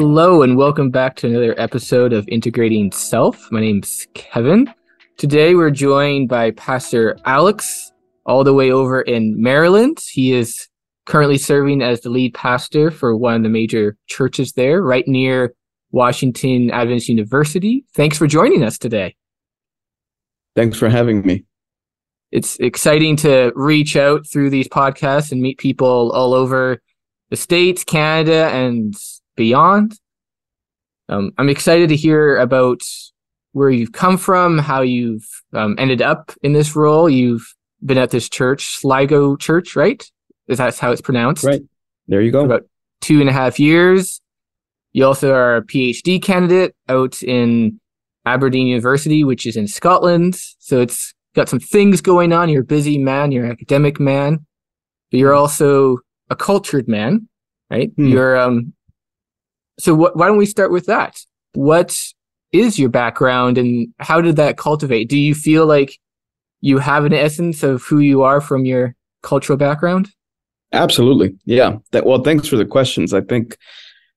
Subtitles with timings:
[0.00, 3.50] Hello, and welcome back to another episode of Integrating Self.
[3.50, 4.72] My name's Kevin.
[5.16, 7.90] Today we're joined by Pastor Alex,
[8.24, 9.98] all the way over in Maryland.
[10.08, 10.68] He is
[11.04, 15.52] currently serving as the lead pastor for one of the major churches there, right near
[15.90, 17.84] Washington Adventist University.
[17.92, 19.16] Thanks for joining us today.
[20.54, 21.44] Thanks for having me.
[22.30, 26.80] It's exciting to reach out through these podcasts and meet people all over
[27.30, 28.94] the States, Canada, and
[29.38, 29.98] beyond.
[31.08, 32.82] Um, I'm excited to hear about
[33.52, 35.24] where you've come from, how you've
[35.54, 37.08] um, ended up in this role.
[37.08, 37.46] You've
[37.82, 40.04] been at this church, Sligo Church, right?
[40.48, 41.44] Is that how it's pronounced?
[41.44, 41.62] Right.
[42.08, 42.44] There you go.
[42.44, 42.64] about
[43.00, 44.20] two and a half years.
[44.92, 47.80] You also are a PhD candidate out in
[48.26, 50.34] Aberdeen University, which is in Scotland.
[50.58, 52.48] So it's got some things going on.
[52.48, 54.44] You're a busy man, you're an academic man,
[55.10, 57.28] but you're also a cultured man,
[57.70, 57.90] right?
[57.96, 58.08] Hmm.
[58.08, 58.74] You're um
[59.78, 61.20] so what why don't we start with that?
[61.54, 61.96] What
[62.52, 65.08] is your background and how did that cultivate?
[65.08, 65.98] Do you feel like
[66.60, 70.08] you have an essence of who you are from your cultural background?
[70.72, 71.36] Absolutely.
[71.44, 71.76] Yeah.
[71.92, 73.14] That well, thanks for the questions.
[73.14, 73.56] I think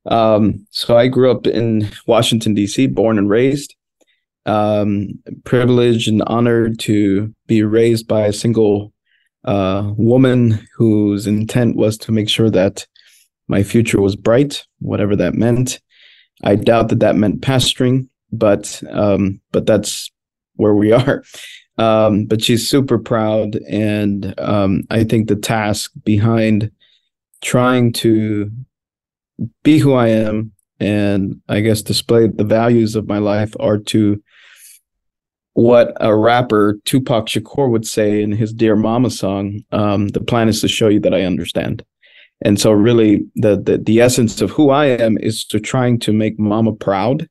[0.05, 3.75] um so I grew up in Washington D.C., born and raised.
[4.45, 5.09] Um
[5.43, 8.93] privileged and honored to be raised by a single
[9.45, 12.87] uh woman whose intent was to make sure that
[13.51, 15.79] my future was bright, whatever that meant.
[16.43, 20.09] I doubt that that meant pastoring, but um but that's
[20.55, 21.23] where we are.
[21.77, 26.69] Um, but she's super proud, and um, I think the task behind
[27.41, 28.51] trying to
[29.63, 34.21] be who I am and I guess display the values of my life are to
[35.53, 39.63] what a rapper Tupac Shakur would say in his Dear Mama song.
[39.71, 41.83] Um, the plan is to show you that I understand.
[42.43, 46.13] And so, really, the, the the essence of who I am is to trying to
[46.13, 47.27] make Mama proud,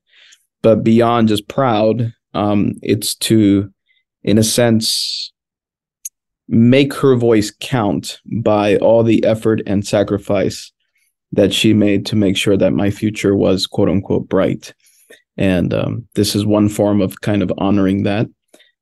[0.63, 3.73] but beyond just proud, um, it's to
[4.23, 5.33] in a sense,
[6.49, 10.73] make her voice count by all the effort and sacrifice
[11.33, 14.75] that she made to make sure that my future was quote unquote bright.
[15.37, 18.27] And um, this is one form of kind of honoring that,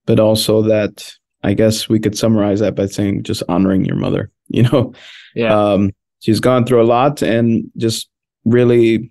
[0.06, 1.12] but also that
[1.44, 4.30] I guess we could summarize that by saying just honoring your mother.
[4.50, 4.94] You know,
[5.34, 5.72] Yeah.
[5.72, 5.90] um,
[6.20, 8.08] she's gone through a lot and just
[8.44, 9.10] really,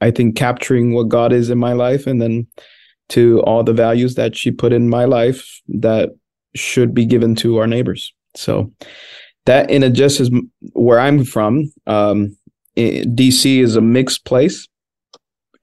[0.00, 2.46] I think, capturing what God is in my life and then
[3.10, 6.10] to all the values that she put in my life that
[6.54, 8.12] should be given to our neighbors.
[8.34, 8.72] So
[9.46, 10.30] that in a just as
[10.72, 12.36] where I'm from, um,
[12.76, 14.66] DC is a mixed place.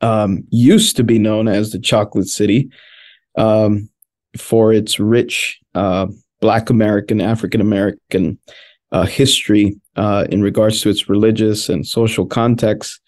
[0.01, 2.71] Um, used to be known as the Chocolate City
[3.37, 3.87] um,
[4.35, 6.07] for its rich uh,
[6.39, 8.39] Black American, African American
[8.91, 12.99] uh, history uh, in regards to its religious and social context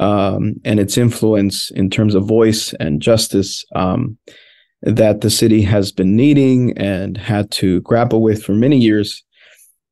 [0.00, 4.18] um, and its influence in terms of voice and justice um,
[4.82, 9.24] that the city has been needing and had to grapple with for many years.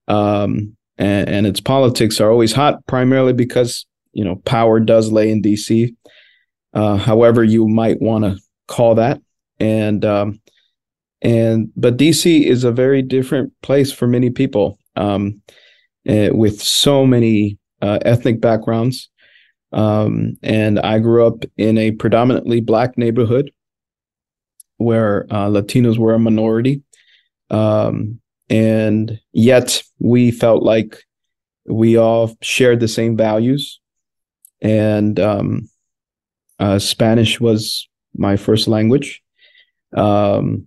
[0.09, 5.31] Um, and, and its politics are always hot, primarily because you know power does lay
[5.31, 5.95] in D.C.
[6.73, 9.21] Uh, however, you might want to call that,
[9.59, 10.41] and um,
[11.23, 12.47] and but D.C.
[12.47, 15.43] is a very different place for many people, um,
[16.07, 19.11] eh, with so many uh, ethnic backgrounds.
[19.73, 23.51] Um, and I grew up in a predominantly black neighborhood
[24.77, 26.83] where uh, Latinos were a minority.
[27.51, 30.99] Um, and yet we felt like
[31.67, 33.81] we all shared the same values.
[34.61, 35.69] And um,
[36.59, 39.23] uh, Spanish was my first language.
[39.97, 40.67] Um,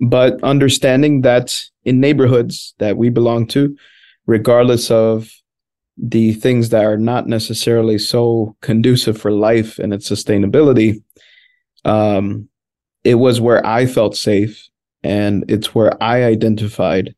[0.00, 3.76] but understanding that in neighborhoods that we belong to,
[4.26, 5.30] regardless of
[5.96, 11.02] the things that are not necessarily so conducive for life and its sustainability,
[11.84, 12.48] um,
[13.04, 14.68] it was where I felt safe
[15.02, 17.14] and it's where I identified.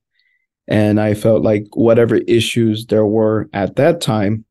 [0.67, 4.45] And I felt like whatever issues there were at that time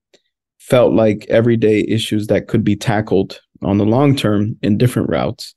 [0.60, 5.56] felt like everyday issues that could be tackled on the long term in different routes.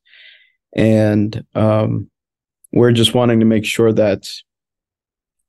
[0.75, 2.11] And um,
[2.73, 4.29] we're just wanting to make sure that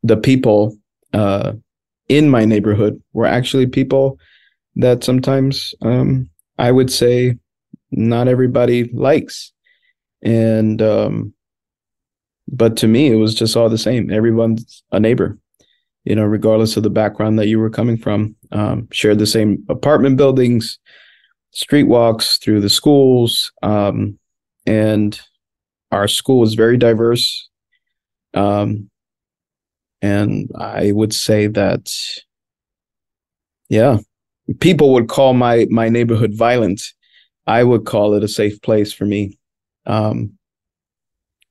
[0.04, 0.78] the people
[1.14, 1.54] uh,
[2.08, 4.20] in my neighborhood were actually people
[4.76, 7.38] that sometimes um, I would say
[7.92, 9.52] not everybody likes.
[10.22, 11.34] And um,
[12.48, 14.12] but to me, it was just all the same.
[14.12, 15.38] Everyone's a neighbor,
[16.06, 18.36] you know, regardless of the background that you were coming from.
[18.52, 20.80] Um, shared the same apartment buildings,
[21.52, 24.18] street walks through the schools, um,
[24.66, 25.20] and
[25.92, 27.50] our school is very diverse.
[28.34, 28.90] Um,
[30.02, 31.92] and I would say that,
[33.70, 33.98] yeah,
[34.60, 36.82] people would call my my neighborhood violent.
[37.46, 39.38] I would call it a safe place for me.
[39.86, 40.38] Um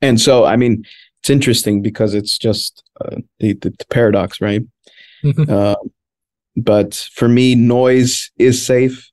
[0.03, 0.85] and so i mean
[1.21, 4.63] it's interesting because it's just uh, the, the, the paradox right?
[5.51, 5.75] Uh,
[6.57, 9.11] but for me noise is safe.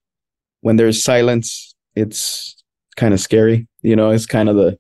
[0.62, 2.64] When there's silence it's
[2.96, 4.78] kind of scary you know it's kind of the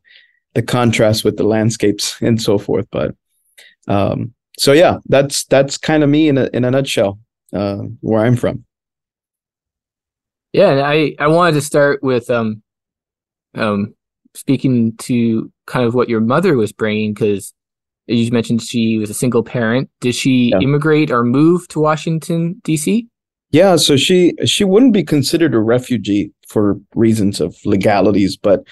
[0.53, 2.87] the contrast with the landscapes and so forth.
[2.91, 3.15] But
[3.87, 7.19] um so yeah that's that's kind of me in a in a nutshell
[7.53, 8.63] uh where i'm from.
[10.51, 12.61] Yeah and i i wanted to start with um
[13.55, 13.93] um
[14.35, 17.53] speaking to kind of what your mother was bringing because
[18.07, 19.89] you mentioned she was a single parent.
[20.01, 20.59] Did she yeah.
[20.59, 23.07] immigrate or move to washington d.c
[23.51, 28.63] yeah so she she wouldn't be considered a refugee for reasons of legalities but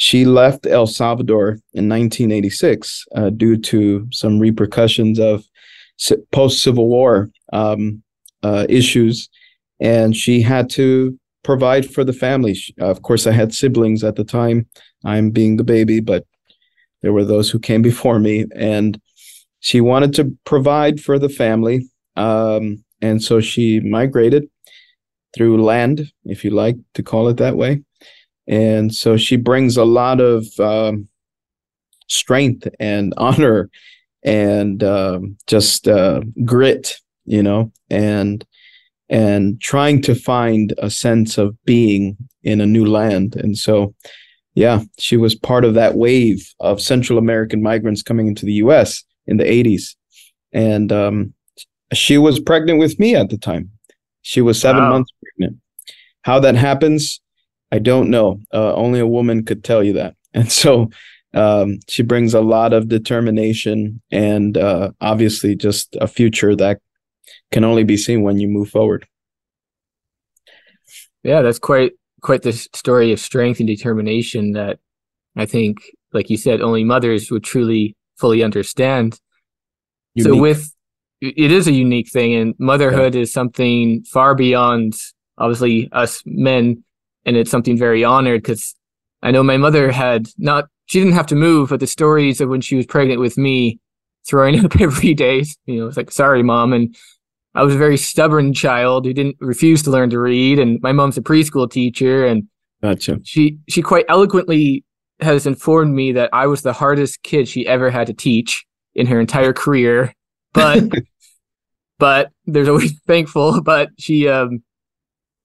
[0.00, 5.44] she left El Salvador in 1986 uh, due to some repercussions of
[6.32, 8.02] post Civil War um,
[8.42, 9.28] uh, issues,
[9.78, 12.56] and she had to provide for the family.
[12.80, 14.66] of course, I had siblings at the time.
[15.04, 16.24] I'm being the baby, but
[17.02, 18.98] there were those who came before me, and
[19.58, 21.86] she wanted to provide for the family.
[22.16, 24.48] Um, and so she migrated
[25.36, 27.82] through land, if you like to call it that way,
[28.50, 31.08] and so she brings a lot of um,
[32.08, 33.70] strength and honor
[34.22, 38.44] and um, just uh, grit you know and
[39.08, 43.34] and trying to find a sense of being in a new land.
[43.36, 43.94] And so
[44.54, 49.04] yeah she was part of that wave of central american migrants coming into the us
[49.28, 49.94] in the 80s
[50.52, 51.34] and um,
[51.92, 53.70] she was pregnant with me at the time.
[54.22, 54.90] She was seven wow.
[54.90, 55.60] months pregnant.
[56.22, 57.20] How that happens
[57.72, 58.40] I don't know.
[58.52, 60.14] Uh, only a woman could tell you that.
[60.32, 60.90] And so
[61.34, 66.78] um, she brings a lot of determination and uh, obviously just a future that
[67.50, 69.08] can only be seen when you move forward.
[71.24, 74.78] Yeah, that's quite quite the story of strength and determination that
[75.36, 75.78] I think,
[76.12, 79.18] like you said, only mothers would truly fully understand.
[80.14, 80.32] Unique.
[80.32, 80.74] So with
[81.20, 83.22] it is a unique thing, and motherhood yeah.
[83.22, 84.94] is something far beyond
[85.38, 86.84] obviously us men
[87.24, 88.74] and it's something very honored because
[89.22, 92.48] I know my mother had not she didn't have to move, but the stories of
[92.48, 93.78] when she was pregnant with me,
[94.26, 96.96] throwing up every day, you know, it's like sorry, mom, and
[97.54, 100.92] I was a very stubborn child who didn't refuse to learn to read, and my
[100.92, 102.48] mom's a preschool teacher, and
[102.82, 103.18] gotcha.
[103.24, 104.84] she she quite eloquently
[105.20, 108.64] has informed me that I was the hardest kid she ever had to teach
[108.94, 110.14] in her entire career,
[110.52, 110.84] but
[111.98, 114.62] but there's always thankful, but she um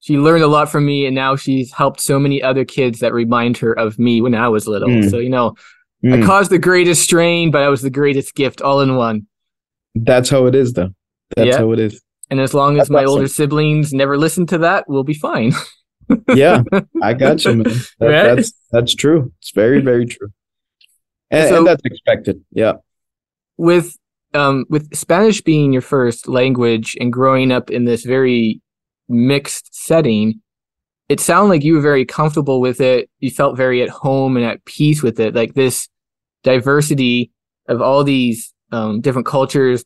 [0.06, 3.12] she learned a lot from me and now she's helped so many other kids that
[3.12, 4.88] remind her of me when I was little.
[4.88, 5.10] Mm.
[5.10, 5.56] So, you know,
[6.06, 6.22] mm.
[6.22, 9.26] I caused the greatest strain, but I was the greatest gift all in one.
[9.96, 10.92] That's how it is though.
[11.36, 11.58] That's yeah.
[11.58, 12.04] how it is.
[12.30, 13.10] And as long as that's my awesome.
[13.10, 15.54] older siblings never listen to that, we'll be fine.
[16.36, 16.62] yeah,
[17.02, 17.64] I got you, man.
[17.64, 18.36] That, right?
[18.36, 19.34] That's that's true.
[19.42, 20.30] It's very, very true.
[21.32, 22.44] And, so, and that's expected.
[22.52, 22.74] Yeah.
[23.58, 23.98] With
[24.36, 28.62] um with Spanish being your first language and growing up in this very
[29.08, 30.42] mixed setting,
[31.10, 33.10] it sounded like you were very comfortable with it.
[33.20, 35.36] You felt very at home and at peace with it.
[35.36, 35.88] Like this
[36.44, 37.32] diversity
[37.68, 39.84] of all these um, different cultures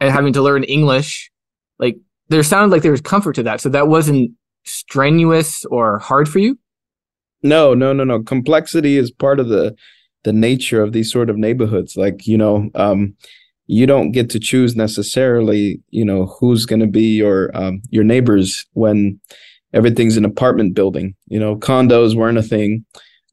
[0.00, 1.30] and having to learn English,
[1.78, 1.96] like
[2.28, 3.60] there sounded like there was comfort to that.
[3.60, 4.32] So that wasn't
[4.64, 6.58] strenuous or hard for you.
[7.42, 8.22] No, no, no, no.
[8.22, 9.74] Complexity is part of the
[10.24, 11.96] the nature of these sort of neighborhoods.
[11.96, 13.14] Like you know, um,
[13.66, 18.04] you don't get to choose necessarily, you know, who's going to be your um, your
[18.04, 19.20] neighbors when
[19.72, 21.14] everything's an apartment building.
[21.26, 22.84] You know, condos weren't a thing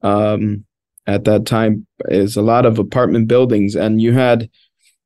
[0.02, 0.66] um,
[1.06, 1.86] at that time.
[2.06, 4.50] Is a lot of apartment buildings, and you had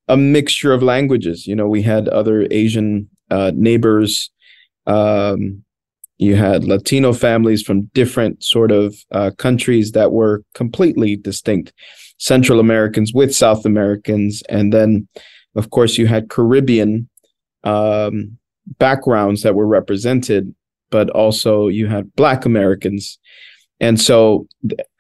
[0.08, 1.46] a mixture of languages.
[1.46, 4.32] You know, we had other Asian uh, neighbors.
[4.86, 5.64] Um,
[6.18, 11.74] you had Latino families from different sort of uh, countries that were completely distinct.
[12.18, 15.08] Central Americans with South Americans, and then,
[15.56, 17.10] of course, you had Caribbean
[17.64, 18.38] um,
[18.80, 20.54] backgrounds that were represented,
[20.90, 23.20] but also you had Black Americans,
[23.80, 24.48] and so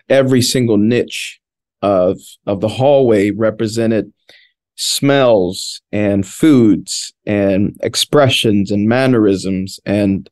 [0.09, 1.39] every single niche
[1.81, 4.11] of of the hallway represented
[4.77, 9.79] smells and foods and expressions and mannerisms.
[9.85, 10.29] And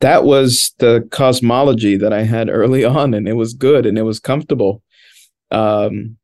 [0.00, 4.02] that was the cosmology that I had early on and it was good and it
[4.02, 4.82] was comfortable
[5.52, 6.16] um,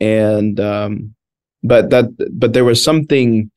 [0.00, 1.14] and um,
[1.62, 3.50] but that but there was something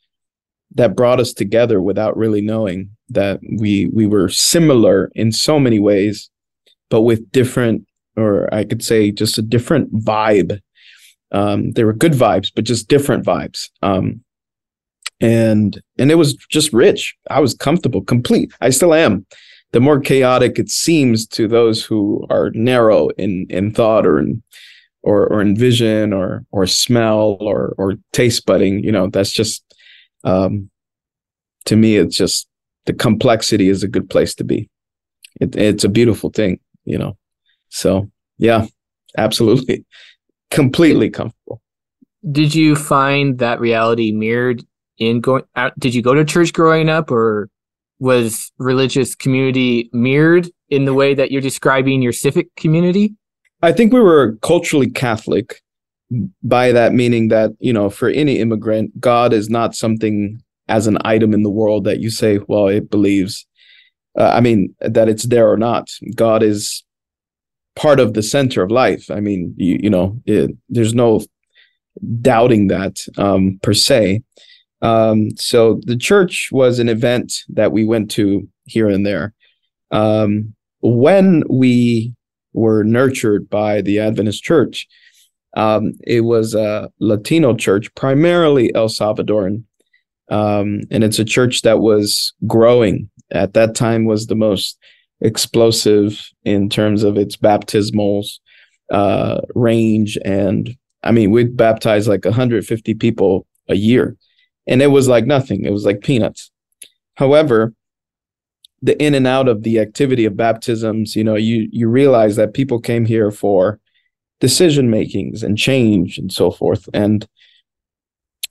[0.76, 5.80] that brought us together without really knowing that we we were similar in so many
[5.80, 6.30] ways,
[6.90, 10.60] but with different, or I could say just a different vibe.
[11.32, 13.70] Um, they were good vibes, but just different vibes.
[13.82, 14.24] Um,
[15.22, 19.26] and and it was just rich i was comfortable complete i still am
[19.72, 24.42] the more chaotic it seems to those who are narrow in in thought or in
[25.06, 29.64] or or in vision or or smell or or taste budding you know that's just
[30.24, 30.70] um
[31.66, 32.48] to me it's just
[32.86, 34.70] the complexity is a good place to be.
[35.42, 37.18] It, it's a beautiful thing you know.
[37.70, 38.68] So yeah
[39.18, 39.86] absolutely.
[40.52, 41.62] Completely comfortable.
[42.32, 44.64] Did you find that reality mirrored
[44.98, 47.50] in going out did you go to church growing up or
[48.00, 53.14] was religious community mirrored in the way that you're describing your civic community
[53.66, 55.62] i think we were culturally catholic
[56.44, 60.98] by that meaning that you know for any immigrant god is not something as an
[61.06, 63.46] item in the world that you say well it believes
[64.20, 65.90] uh, i mean that it's there or not.
[66.16, 66.84] God is
[67.76, 69.12] part of the center of life.
[69.12, 71.22] I mean you, you know it, there's no
[72.22, 74.24] doubting that um, per se.
[74.82, 79.34] Um, so the church was an event that we went to here and there.
[79.92, 82.14] Um, when we
[82.56, 84.88] were nurtured by the Adventist church,
[85.56, 89.64] um, it was a Latino church, primarily El Salvadoran.
[90.30, 94.78] Um, and it's a church that was growing at that time was the most
[95.22, 98.40] explosive in terms of its baptismals
[98.92, 100.18] uh, range.
[100.26, 104.16] And I mean, we baptized like 150 people a year
[104.68, 105.64] and it was like nothing.
[105.64, 106.52] It was like peanuts.
[107.16, 107.74] However,
[108.86, 112.54] the in and out of the activity of baptisms, you know, you you realize that
[112.54, 113.80] people came here for
[114.40, 117.28] decision makings and change and so forth, and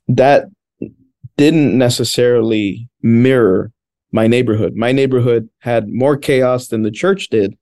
[0.07, 0.45] that
[1.37, 3.71] didn't necessarily mirror
[4.11, 4.75] my neighborhood.
[4.75, 7.57] My neighborhood had more chaos than the church did,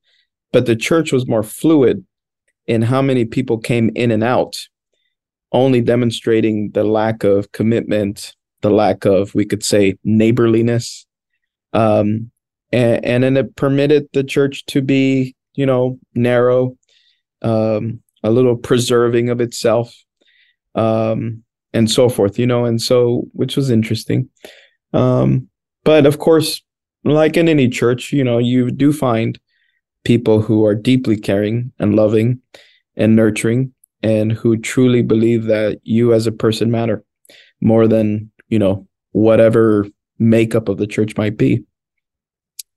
[0.52, 2.04] but the church was more fluid
[2.66, 4.68] in how many people came in and out,
[5.52, 11.06] only demonstrating the lack of commitment the lack of, we could say, neighborliness.
[11.74, 12.30] Um,
[12.74, 16.76] and, and then it permitted the church to be, you know, narrow,
[17.42, 19.94] um, a little preserving of itself,
[20.74, 24.28] um, and so forth, you know, and so, which was interesting.
[24.92, 25.48] Um,
[25.84, 26.62] but of course,
[27.04, 29.38] like in any church, you know, you do find
[30.02, 32.40] people who are deeply caring and loving
[32.96, 37.04] and nurturing and who truly believe that you as a person matter
[37.60, 39.86] more than you know whatever
[40.18, 41.64] makeup of the church might be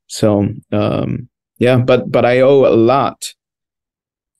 [0.08, 3.34] so um yeah but but i owe a lot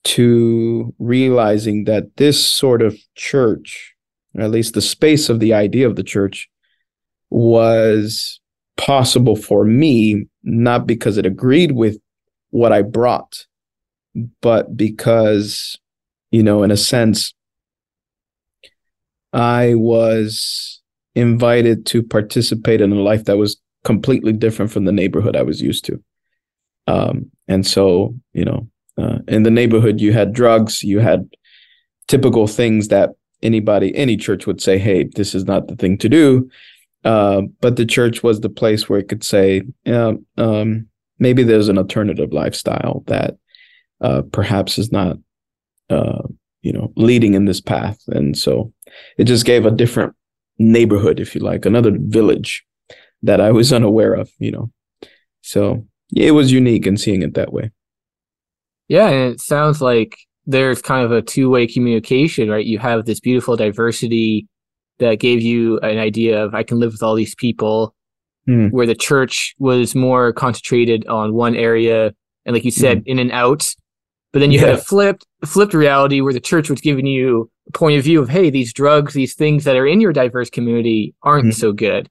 [0.04, 3.94] to realizing that this sort of church
[4.34, 6.48] or at least the space of the idea of the church
[7.30, 8.40] was
[8.76, 11.98] possible for me not because it agreed with
[12.50, 13.46] what i brought
[14.40, 15.76] but because
[16.30, 17.34] you know in a sense
[19.32, 20.80] i was
[21.14, 25.60] invited to participate in a life that was completely different from the neighborhood I was
[25.60, 26.02] used to.
[26.86, 31.28] Um, and so, you know, uh, in the neighborhood, you had drugs, you had
[32.08, 33.10] typical things that
[33.42, 36.50] anybody, any church would say, hey, this is not the thing to do.
[37.04, 40.86] Uh, but the church was the place where it could say, yeah, um,
[41.18, 43.36] maybe there's an alternative lifestyle that
[44.00, 45.16] uh, perhaps is not,
[45.90, 46.22] uh,
[46.62, 47.98] you know, leading in this path.
[48.08, 48.72] And so
[49.16, 50.14] it just gave a different
[50.58, 52.64] neighborhood, if you like, another village
[53.22, 54.70] that I was unaware of, you know.
[55.42, 57.70] So it was unique in seeing it that way.
[58.88, 62.64] Yeah, and it sounds like there's kind of a two-way communication, right?
[62.64, 64.48] You have this beautiful diversity
[64.98, 67.94] that gave you an idea of I can live with all these people,
[68.48, 68.70] mm.
[68.70, 72.14] where the church was more concentrated on one area,
[72.46, 73.06] and like you said, mm.
[73.06, 73.68] in and out.
[74.32, 74.66] But then you yeah.
[74.66, 78.20] had a flipped flipped reality where the church was giving you a point of view
[78.20, 81.52] of hey these drugs these things that are in your diverse community aren't mm-hmm.
[81.52, 82.08] so good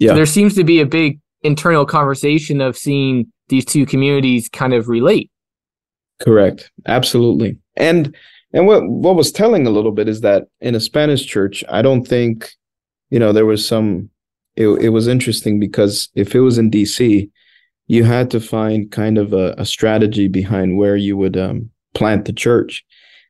[0.00, 0.10] yeah.
[0.10, 4.74] So there seems to be a big internal conversation of seeing these two communities kind
[4.74, 5.30] of relate.
[6.20, 6.70] Correct.
[6.86, 7.56] Absolutely.
[7.76, 8.16] And
[8.52, 11.80] and what what was telling a little bit is that in a spanish church i
[11.80, 12.50] don't think
[13.08, 14.10] you know there was some
[14.56, 17.30] it, it was interesting because if it was in dc
[17.90, 22.24] you had to find kind of a, a strategy behind where you would um, plant
[22.24, 22.84] the church.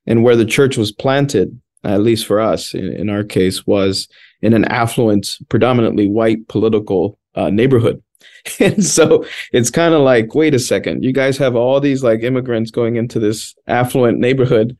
[0.07, 4.09] And where the church was planted at least for us in, in our case, was
[4.43, 8.03] in an affluent, predominantly white political uh, neighborhood.
[8.59, 12.23] And so it's kind of like, wait a second, you guys have all these like
[12.23, 14.77] immigrants going into this affluent neighborhood,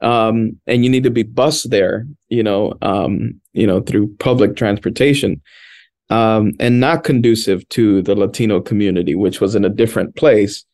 [0.00, 4.56] um, and you need to be bused there, you know, um, you know, through public
[4.56, 5.40] transportation,
[6.10, 10.64] um, and not conducive to the Latino community, which was in a different place.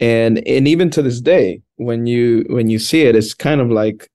[0.00, 3.70] And and even to this day, when you when you see it, it's kind of
[3.70, 4.08] like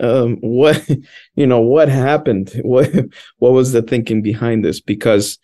[0.00, 0.88] um, what
[1.34, 2.52] you know what happened?
[2.62, 2.90] What
[3.38, 4.80] what was the thinking behind this?
[4.80, 5.38] Because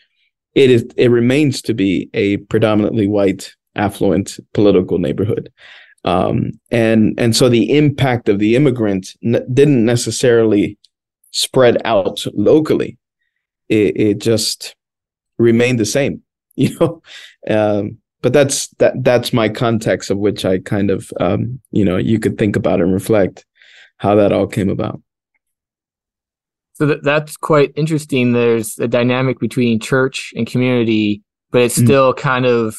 [0.54, 5.52] it is it remains to be a predominantly white affluent political neighborhood.
[6.04, 10.78] Um, and and so the impact of the immigrant didn't necessarily
[11.30, 12.99] spread out locally.
[13.68, 14.76] It, it just
[15.38, 16.23] remained the same
[16.56, 17.02] you know?
[17.49, 21.99] Um, but that's that that's my context of which i kind of um, you know
[21.99, 23.44] you could think about and reflect
[24.04, 25.00] how that all came about.
[26.75, 28.34] So that, that's quite interesting.
[28.34, 31.84] There's a dynamic between church and community, but it's mm.
[31.84, 32.78] still kind of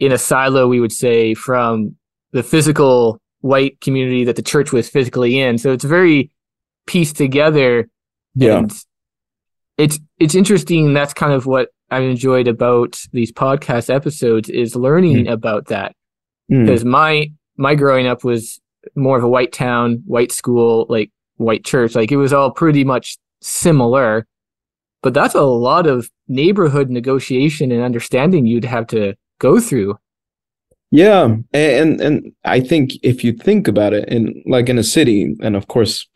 [0.00, 1.94] in a silo, we would say, from
[2.32, 5.56] the physical white community that the church was physically in.
[5.56, 6.32] So it's very
[6.86, 7.88] pieced together.
[8.34, 8.64] Yeah.
[9.76, 10.94] it's it's interesting.
[10.94, 15.30] That's kind of what I've enjoyed about these podcast episodes is learning mm.
[15.30, 15.94] about that.
[16.48, 16.88] Because mm.
[16.88, 18.60] my my growing up was
[18.94, 21.94] more of a white town, white school, like white church.
[21.94, 24.26] Like it was all pretty much similar.
[25.02, 29.98] But that's a lot of neighborhood negotiation and understanding you'd have to go through.
[30.90, 35.36] Yeah, and and I think if you think about it, in like in a city,
[35.42, 36.08] and of course,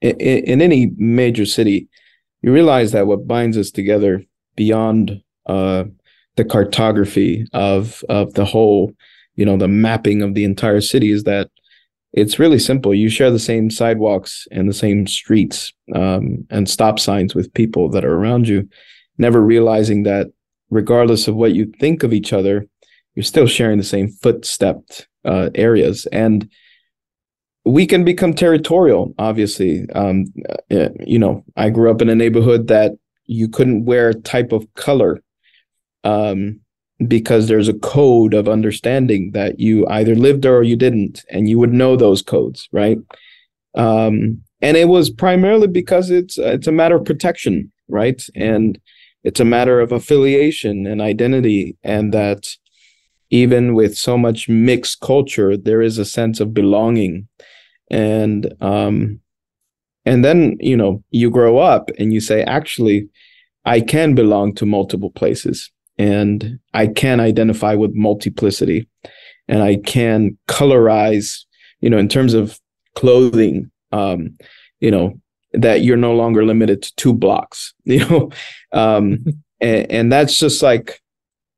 [0.00, 1.88] in, in any major city,
[2.42, 4.24] you realize that what binds us together
[4.56, 5.84] beyond uh,
[6.36, 8.92] the cartography of of the whole,
[9.36, 11.48] you know, the mapping of the entire city is that
[12.12, 12.94] it's really simple.
[12.94, 17.88] You share the same sidewalks and the same streets um, and stop signs with people
[17.90, 18.68] that are around you,
[19.18, 20.28] never realizing that
[20.70, 22.66] regardless of what you think of each other,
[23.14, 24.78] you're still sharing the same footstep
[25.24, 26.06] uh, areas.
[26.06, 26.48] And
[27.64, 29.88] we can become territorial, obviously.
[29.90, 30.26] Um,
[30.70, 32.92] uh, you know, I grew up in a neighborhood that
[33.26, 35.20] you couldn't wear a type of color
[36.02, 36.60] um,
[37.06, 41.48] because there's a code of understanding that you either lived there or you didn't, and
[41.48, 42.98] you would know those codes, right?
[43.74, 48.22] Um, and it was primarily because it's it's a matter of protection, right?
[48.34, 48.78] And
[49.24, 52.48] it's a matter of affiliation and identity, and that
[53.30, 57.28] even with so much mixed culture, there is a sense of belonging,
[57.90, 59.20] and um,
[60.04, 63.08] and then you know you grow up and you say, actually,
[63.64, 68.88] I can belong to multiple places and I can identify with multiplicity
[69.48, 71.44] and I can colorize,
[71.80, 72.58] you know, in terms of
[72.94, 74.38] clothing, um,
[74.78, 75.20] you know,
[75.52, 78.30] that you're no longer limited to two blocks, you know,
[78.72, 79.26] um,
[79.60, 81.02] and, and that's just like,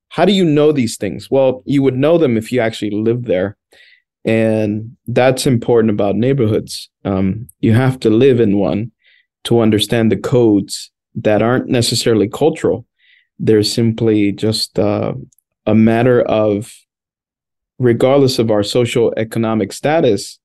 [0.09, 1.31] how do you know these things?
[1.31, 3.57] Well, you would know them if you actually lived there.
[4.25, 6.91] And that's important about neighborhoods.
[7.05, 8.91] Um, you have to live in one
[9.45, 12.87] to understand the codes that aren't necessarily cultural,
[13.43, 15.13] they're simply just uh,
[15.67, 16.73] a matter of,
[17.79, 20.39] regardless of our social economic status,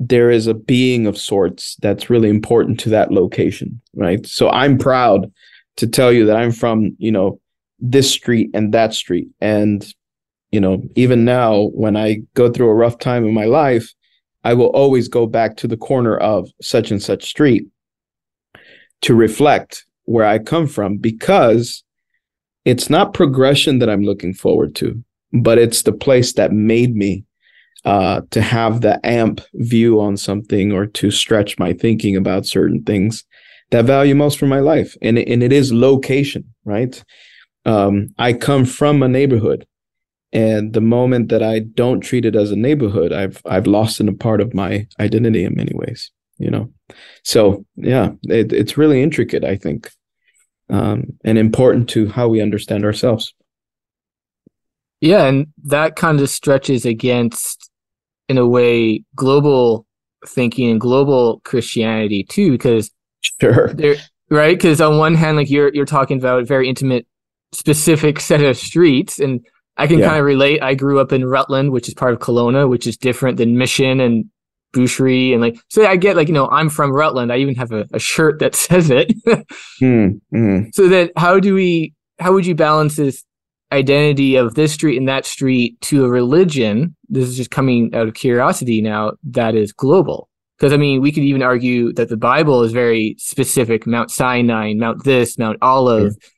[0.00, 4.26] there is a being of sorts that's really important to that location, right?
[4.26, 5.30] So I'm proud
[5.76, 7.38] to tell you that I'm from, you know,
[7.78, 9.28] this street and that street.
[9.42, 9.86] And,
[10.50, 13.92] you know, even now, when I go through a rough time in my life,
[14.42, 17.66] I will always go back to the corner of such and such street
[19.02, 21.84] to reflect where I come from because
[22.64, 27.24] it's not progression that I'm looking forward to, but it's the place that made me
[27.84, 32.82] uh, to have the amp view on something or to stretch my thinking about certain
[32.82, 33.24] things
[33.70, 34.96] that value most for my life.
[35.00, 37.02] And, and it is location, right?
[37.64, 39.66] Um, I come from a neighborhood.
[40.32, 44.08] And the moment that I don't treat it as a neighborhood, I've I've lost in
[44.08, 46.70] a part of my identity in many ways, you know.
[47.24, 49.90] So yeah, it, it's really intricate, I think
[50.70, 53.34] um, and important to how we understand ourselves.
[55.00, 57.70] Yeah, and that kind of stretches against,
[58.28, 59.86] in a way, global
[60.26, 62.90] thinking and global Christianity too, because
[63.40, 63.74] sure,
[64.28, 64.56] right?
[64.56, 67.06] Because on one hand, like you're you're talking about a very intimate,
[67.52, 69.44] specific set of streets, and
[69.76, 70.08] I can yeah.
[70.08, 70.62] kind of relate.
[70.62, 74.00] I grew up in Rutland, which is part of Kelowna, which is different than Mission
[74.00, 74.26] and
[74.72, 77.32] Boucherie and like so I get like you know I'm from Rutland.
[77.32, 79.12] I even have a, a shirt that says it.
[79.80, 80.74] Mm, mm.
[80.74, 83.24] so that how do we how would you balance this
[83.72, 86.96] identity of this street and that street to a religion?
[87.08, 90.28] This is just coming out of curiosity now that is global.
[90.58, 93.86] Because I mean we could even argue that the Bible is very specific.
[93.86, 96.30] Mount Sinai Mount this Mount Olive sure.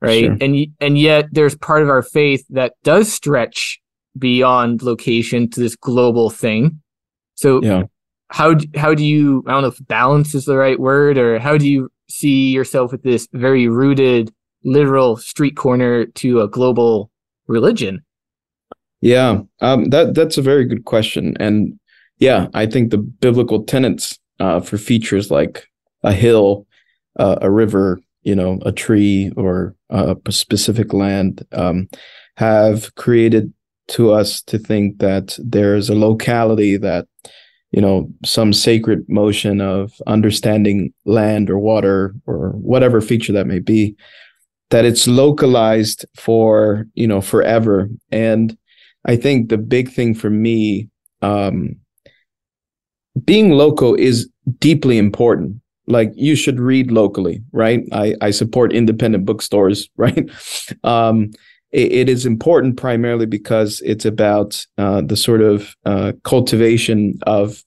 [0.00, 0.24] right?
[0.24, 0.36] Sure.
[0.40, 3.80] and and yet there's part of our faith that does stretch
[4.18, 6.82] beyond location to this global thing
[7.34, 7.84] so yeah.
[8.28, 11.56] how how do you I don't know if balance is the right word or how
[11.56, 14.32] do you see yourself with this very rooted
[14.64, 17.10] literal street corner to a global
[17.46, 18.04] religion?
[19.00, 21.78] Yeah, um, that that's a very good question, and
[22.18, 25.66] yeah, I think the biblical tenets uh, for features like
[26.02, 26.66] a hill,
[27.18, 31.88] uh, a river, you know, a tree, or a specific land um,
[32.36, 33.52] have created
[33.88, 37.06] to us to think that there's a locality that
[37.74, 43.58] you know some sacred motion of understanding land or water or whatever feature that may
[43.58, 43.96] be
[44.70, 47.88] that it's localized for you know forever.
[48.12, 48.56] And
[49.06, 50.88] i think the big thing for me
[51.20, 51.74] um
[53.24, 55.60] being local is deeply important.
[55.86, 57.80] Like you should read locally right?
[57.92, 60.30] I i support independent bookstores right?
[60.84, 61.30] Um
[61.74, 67.62] it, it is important primarily because it's about uh, the sort of uh, cultivation of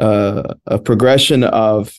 [0.00, 1.92] uh, a progression of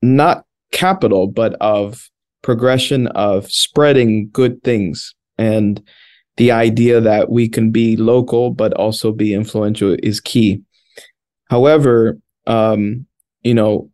[0.00, 2.08] not capital, but of
[2.42, 5.14] progression of spreading good things.
[5.38, 5.82] And
[6.36, 10.62] the idea that we can be local but also be influential is key.
[11.50, 13.06] However, um,
[13.42, 13.90] you know,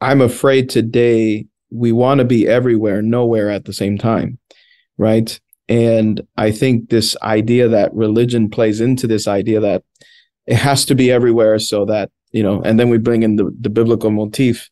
[0.00, 4.38] I'm afraid today we want to be everywhere, nowhere at the same time
[4.98, 5.40] right?
[5.68, 9.82] And I think this idea that religion plays into this idea that
[10.46, 13.54] it has to be everywhere so that, you know, and then we bring in the,
[13.60, 14.70] the biblical motif.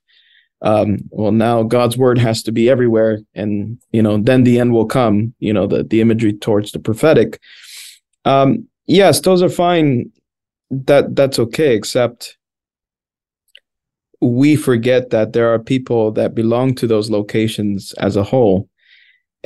[0.63, 3.21] Um, well, now God's word has to be everywhere.
[3.35, 6.79] And, you know, then the end will come, you know, the, the imagery towards the
[6.79, 7.41] prophetic.
[8.25, 10.11] Um, yes, those are fine.
[10.71, 12.37] That that's okay, except
[14.21, 18.69] we forget that there are people that belong to those locations as a whole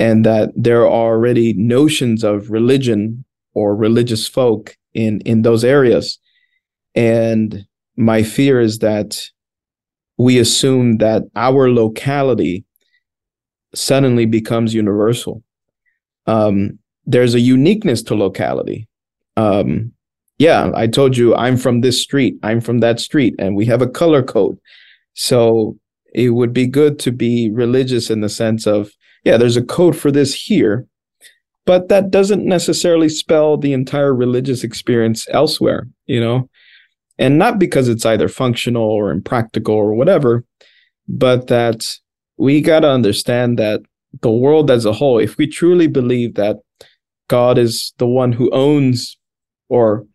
[0.01, 6.17] and that there are already notions of religion or religious folk in in those areas.
[6.95, 9.09] And my fear is that
[10.17, 12.65] we assume that our locality
[13.75, 15.43] suddenly becomes universal.
[16.25, 18.87] Um, there's a uniqueness to locality.
[19.37, 19.93] Um,
[20.37, 23.81] yeah i told you i'm from this street i'm from that street and we have
[23.81, 24.57] a color code.
[25.13, 25.77] So
[26.13, 28.91] it would be good to be religious in the sense of
[29.23, 30.87] yeah, there's a code for this here,
[31.65, 36.49] but that doesn't necessarily spell the entire religious experience elsewhere, you know?
[37.17, 40.43] And not because it's either functional or impractical or whatever,
[41.07, 41.97] but that
[42.37, 43.81] we got to understand that
[44.21, 46.57] the world as a whole, if we truly believe that
[47.27, 49.17] God is the one who owns
[49.69, 50.05] or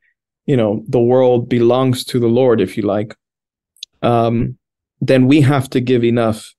[0.45, 3.15] you know the world belongs to the Lord, if you like,
[4.03, 4.59] um,
[5.01, 6.53] then we have to give enough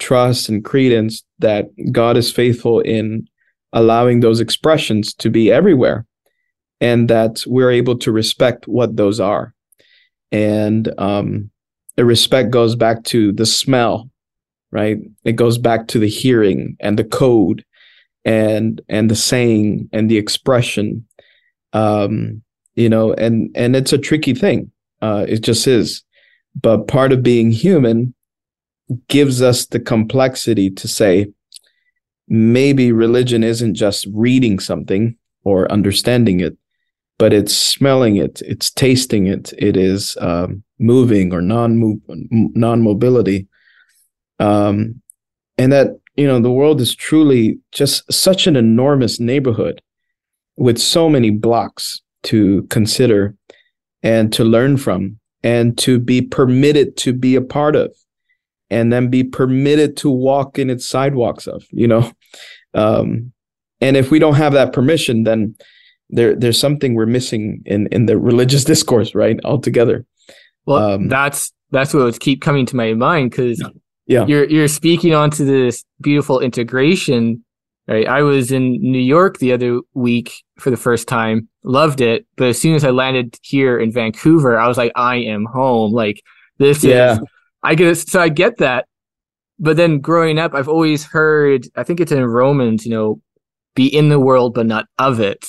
[0.00, 3.28] trust and credence that God is faithful in
[3.72, 6.06] allowing those expressions to be everywhere
[6.80, 9.54] and that we're able to respect what those are.
[10.32, 11.50] And um,
[11.96, 14.10] the respect goes back to the smell,
[14.72, 14.98] right?
[15.24, 17.64] It goes back to the hearing and the code
[18.24, 21.06] and and the saying and the expression.
[21.72, 22.42] Um,
[22.74, 24.70] you know, and and it's a tricky thing.
[25.02, 26.02] Uh, it just is.
[26.60, 28.14] But part of being human
[29.08, 31.26] gives us the complexity to say
[32.28, 36.56] maybe religion isn't just reading something or understanding it
[37.18, 43.46] but it's smelling it it's tasting it it is um, moving or non non mobility
[44.38, 45.00] um,
[45.58, 49.82] and that you know the world is truly just such an enormous neighborhood
[50.56, 53.34] with so many blocks to consider
[54.02, 57.94] and to learn from and to be permitted to be a part of
[58.70, 62.10] and then be permitted to walk in its sidewalks of, you know.
[62.74, 63.32] Um,
[63.80, 65.56] and if we don't have that permission, then
[66.08, 69.38] there there's something we're missing in in the religious discourse, right?
[69.44, 70.04] Altogether.
[70.66, 73.62] Well, um, that's that's what would keep coming to my mind because
[74.06, 74.26] yeah.
[74.26, 77.44] you're you're speaking onto this beautiful integration.
[77.88, 78.06] Right.
[78.06, 82.24] I was in New York the other week for the first time, loved it.
[82.36, 85.92] But as soon as I landed here in Vancouver, I was like, I am home.
[85.92, 86.22] Like
[86.58, 87.14] this yeah.
[87.14, 87.20] is
[87.62, 88.86] I get so I get that.
[89.58, 93.20] But then growing up, I've always heard, I think it's in Romans, you know,
[93.74, 95.42] be in the world but not of it.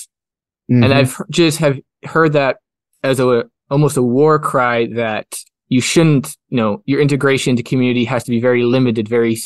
[0.70, 0.84] Mm-hmm.
[0.84, 2.58] And I've just have heard that
[3.02, 5.26] as a almost a war cry that
[5.68, 9.38] you shouldn't, you know, your integration into community has to be very limited, very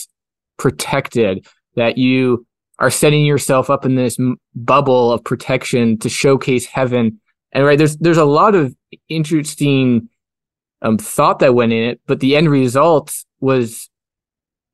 [0.59, 2.44] protected, that you
[2.79, 4.18] are setting yourself up in this
[4.55, 7.20] bubble of protection to showcase heaven.
[7.52, 8.74] And right, there's there's a lot of
[9.09, 10.09] interesting
[10.82, 13.88] um, thought that went in it, but the end result was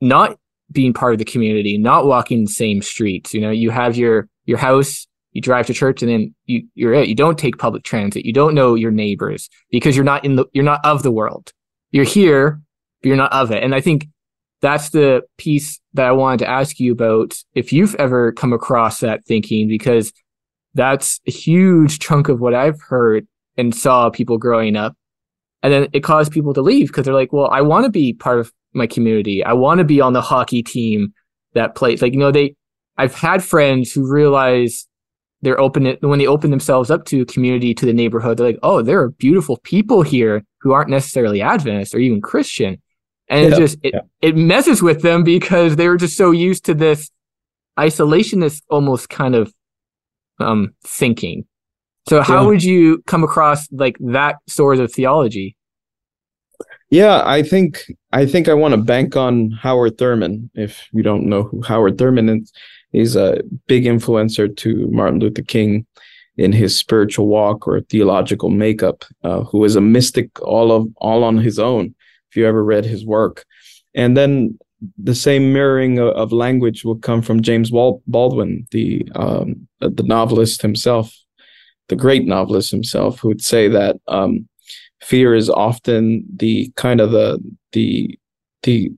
[0.01, 0.39] not
[0.71, 3.35] being part of the community, not walking the same streets.
[3.35, 6.95] You know, you have your your house, you drive to church, and then you you're
[6.95, 7.09] it.
[7.09, 8.25] You don't take public transit.
[8.25, 11.53] You don't know your neighbors because you're not in the you're not of the world.
[11.91, 12.61] You're here,
[13.03, 13.63] but you're not of it.
[13.63, 14.09] And I think
[14.63, 19.01] that's the piece that I wanted to ask you about if you've ever come across
[19.01, 20.13] that thinking because
[20.75, 24.97] that's a huge chunk of what I've heard and saw people growing up.
[25.63, 28.13] And then it caused people to leave because they're like, well, I want to be
[28.13, 29.45] part of my community.
[29.45, 31.13] I want to be on the hockey team
[31.55, 32.03] that plays.
[32.03, 32.57] Like, you know, they,
[32.97, 34.89] I've had friends who realize
[35.43, 38.39] they're open when they open themselves up to community, to the neighborhood.
[38.39, 42.81] They're like, oh, there are beautiful people here who aren't necessarily Adventist or even Christian.
[43.29, 44.01] And yeah, it just, it, yeah.
[44.21, 47.11] it messes with them because they were just so used to this
[47.79, 49.53] isolationist almost kind of
[50.39, 51.47] um, thinking.
[52.09, 52.47] So how yeah.
[52.49, 55.57] would you come across like that sort of theology?
[56.91, 60.51] Yeah, I think I think I want to bank on Howard Thurman.
[60.55, 62.53] If you don't know who Howard Thurman is,
[62.91, 65.87] he's a big influencer to Martin Luther King
[66.37, 69.05] in his spiritual walk or theological makeup.
[69.25, 71.95] Uh, who is a mystic all of all on his own.
[72.31, 73.45] If you ever read his work,
[73.95, 74.59] and then
[74.99, 80.63] the same mirroring of, of language will come from James Baldwin, the um, the novelist
[80.63, 81.15] himself,
[81.93, 84.49] the great novelist himself, who would say that um,
[85.03, 87.39] fear is often the kind of the
[87.73, 88.19] the
[88.63, 88.91] the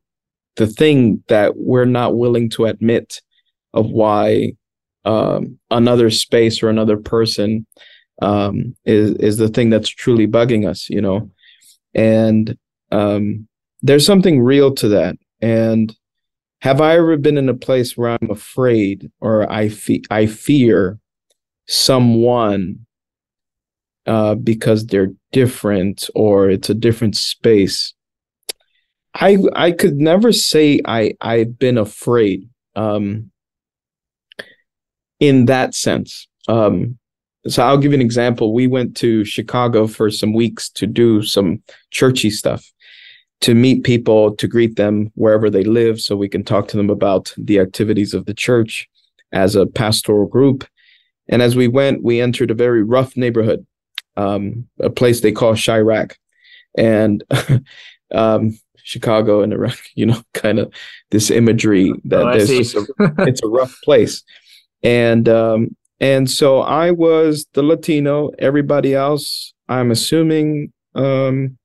[0.55, 3.21] the thing that we're not willing to admit
[3.73, 4.53] of why
[5.05, 7.67] um, another space or another person
[8.23, 11.29] um, is is the thing that's truly bugging us, you know,
[11.95, 12.57] and
[12.93, 13.49] um,
[13.83, 15.17] there's something real to that.
[15.41, 15.93] And
[16.61, 21.01] have I ever been in a place where I'm afraid or I fe- I fear
[21.67, 22.87] someone
[24.07, 27.95] uh, because they're different or it's a different space?
[29.15, 33.31] I I could never say I I've been afraid um,
[35.21, 36.27] in that sense.
[36.49, 36.99] Um,
[37.47, 38.55] so I'll give you an example.
[38.55, 42.65] We went to Chicago for some weeks to do some churchy stuff,
[43.43, 46.91] to meet people, to greet them wherever they live, so we can talk to them
[46.91, 48.89] about the activities of the church
[49.33, 50.67] as a pastoral group.
[51.29, 53.67] And as we went, we entered a very rough neighborhood,
[54.17, 56.15] um, a place they call Chiraq,
[56.77, 57.25] and
[58.15, 59.79] um, Chicago and Iraq.
[59.95, 60.73] You know, kind of
[61.11, 62.85] this imagery that oh, there's a,
[63.29, 64.23] it's a rough place,
[64.83, 68.31] and um, and so I was the Latino.
[68.39, 71.57] Everybody else, I'm assuming, um,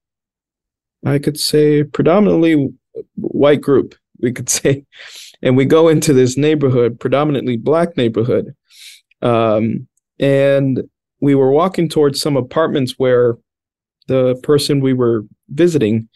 [1.05, 2.69] I could say predominantly
[3.15, 4.85] white group, we could say.
[5.41, 8.55] And we go into this neighborhood, predominantly black neighborhood.
[9.21, 9.87] Um,
[10.19, 10.83] and
[11.21, 13.37] we were walking towards some apartments where
[14.07, 16.09] the person we were visiting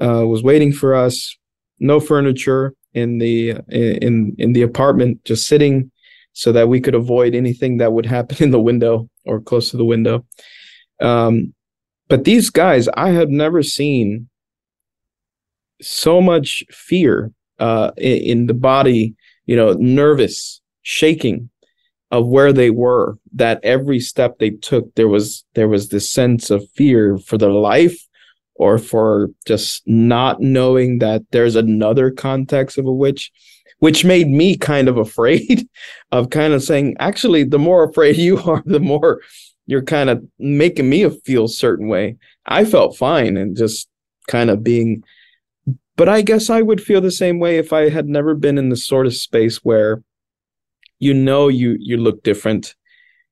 [0.00, 1.36] uh, was waiting for us.
[1.78, 5.90] No furniture in the in in the apartment, just sitting
[6.32, 9.76] so that we could avoid anything that would happen in the window or close to
[9.76, 10.24] the window.
[11.00, 11.54] Um,
[12.08, 14.28] but these guys, I have never seen
[15.80, 19.14] so much fear uh, in, in the body,
[19.46, 21.50] you know, nervous, shaking
[22.12, 23.18] of where they were.
[23.32, 27.50] That every step they took, there was there was this sense of fear for their
[27.50, 27.98] life,
[28.54, 33.32] or for just not knowing that there's another context of a witch
[33.80, 35.68] which made me kind of afraid
[36.12, 39.20] of kind of saying, actually, the more afraid you are, the more
[39.66, 42.16] you're kind of making me feel a certain way.
[42.46, 43.88] I felt fine and just
[44.28, 45.02] kind of being,
[45.96, 48.68] but I guess I would feel the same way if I had never been in
[48.68, 50.02] the sort of space where
[51.02, 52.74] you know you you look different,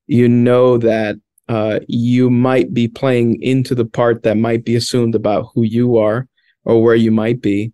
[0.07, 1.15] you know that
[1.47, 5.97] uh, you might be playing into the part that might be assumed about who you
[5.97, 6.27] are
[6.65, 7.71] or where you might be,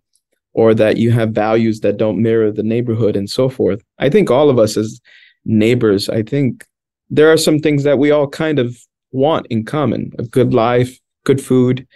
[0.52, 3.82] or that you have values that don't mirror the neighborhood and so forth.
[3.98, 5.00] I think all of us as
[5.44, 6.64] neighbors, I think
[7.10, 8.78] there are some things that we all kind of
[9.10, 11.86] want in common a good life, good food,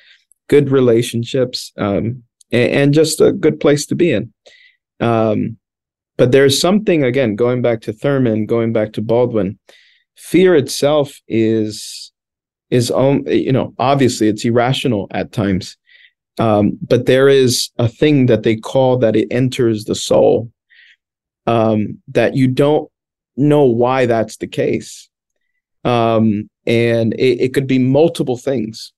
[0.49, 4.33] good relationships, um, and, and, just a good place to be in.
[5.01, 5.57] Um,
[6.17, 9.59] but there's something, again, going back to Thurman, going back to Baldwin,
[10.17, 12.13] fear itself is
[12.71, 12.91] is
[13.27, 15.77] you know obviously it's irrational at times
[16.39, 20.51] um, but there is a thing that they call that it enters the soul
[21.47, 22.91] um, that you don't
[23.37, 25.09] know why that's the case.
[25.85, 28.93] Um, and it, it, could be multiple things.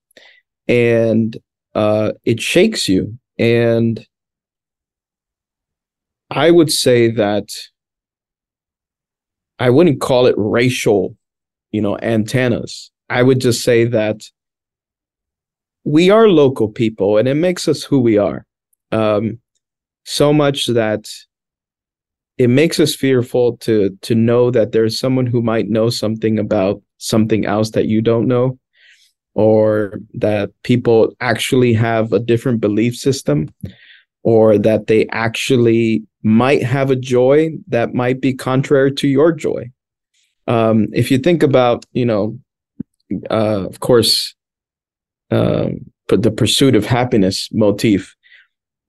[0.67, 1.35] And
[1.73, 3.17] uh, it shakes you.
[3.39, 4.05] And
[6.35, 7.49] I would say that
[9.57, 11.15] I wouldn't call it racial,
[11.71, 12.91] you know, antennas.
[13.09, 14.21] I would just say that
[15.85, 18.45] we are local people and it makes us who we are.
[18.91, 19.39] Um,
[20.03, 21.09] so much that
[22.37, 26.81] it makes us fearful to to know that there's someone who might know something about
[26.97, 28.59] something else that you don't know
[29.35, 33.53] or that people actually have a different belief system
[34.23, 39.69] or that they actually might have a joy that might be contrary to your joy
[40.47, 42.37] um, if you think about you know
[43.29, 44.35] uh, of course,
[45.29, 48.15] but the pursuit of happiness motif.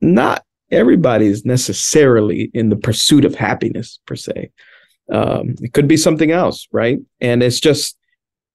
[0.00, 4.50] Not everybody is necessarily in the pursuit of happiness per se.
[5.10, 6.98] Um, it could be something else, right?
[7.20, 7.96] And it's just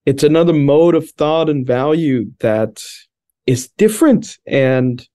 [0.04, 2.82] it's another mode of thought and value that
[3.46, 5.06] is different and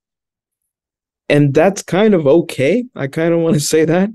[1.30, 2.86] and that's kind of okay.
[2.96, 4.10] I kind of want to say that.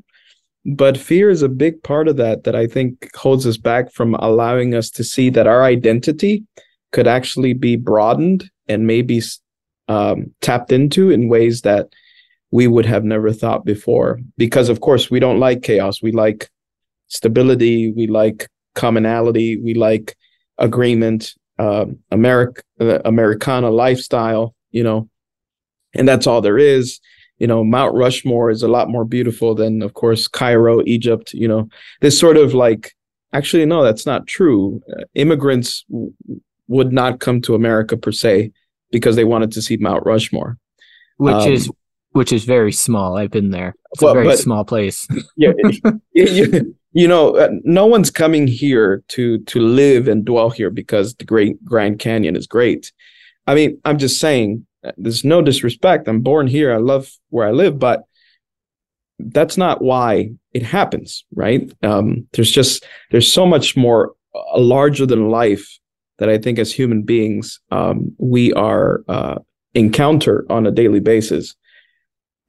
[0.64, 4.14] But fear is a big part of that that I think holds us back from
[4.14, 6.44] allowing us to see that our identity
[6.92, 9.20] could actually be broadened and maybe
[9.88, 11.88] um, tapped into in ways that
[12.52, 14.20] we would have never thought before.
[14.36, 16.00] Because, of course, we don't like chaos.
[16.00, 16.48] We like
[17.08, 17.90] stability.
[17.90, 19.56] We like commonality.
[19.60, 20.16] We like
[20.58, 25.08] agreement, uh, America, uh, Americana lifestyle, you know,
[25.94, 27.00] and that's all there is.
[27.38, 31.48] You know mount rushmore is a lot more beautiful than of course cairo egypt you
[31.48, 31.68] know.
[32.00, 32.92] This sort of like
[33.32, 34.80] actually no that's not true.
[34.90, 36.12] Uh, immigrants w-
[36.68, 38.52] would not come to america per se
[38.92, 40.58] because they wanted to see mount rushmore.
[41.16, 41.70] Which um, is
[42.12, 43.16] which is very small.
[43.16, 43.74] I've been there.
[43.92, 45.08] It's well, a very but, small place.
[45.36, 45.52] yeah
[46.12, 51.14] you, you know uh, no one's coming here to to live and dwell here because
[51.16, 52.92] the great grand canyon is great.
[53.48, 54.64] I mean i'm just saying
[54.96, 56.08] there's no disrespect.
[56.08, 56.72] I'm born here.
[56.72, 58.04] I love where I live, but
[59.18, 61.70] that's not why it happens, right?
[61.82, 65.78] Um, there's just there's so much more uh, larger than life
[66.18, 69.38] that I think as human beings um, we are uh,
[69.74, 71.54] encounter on a daily basis,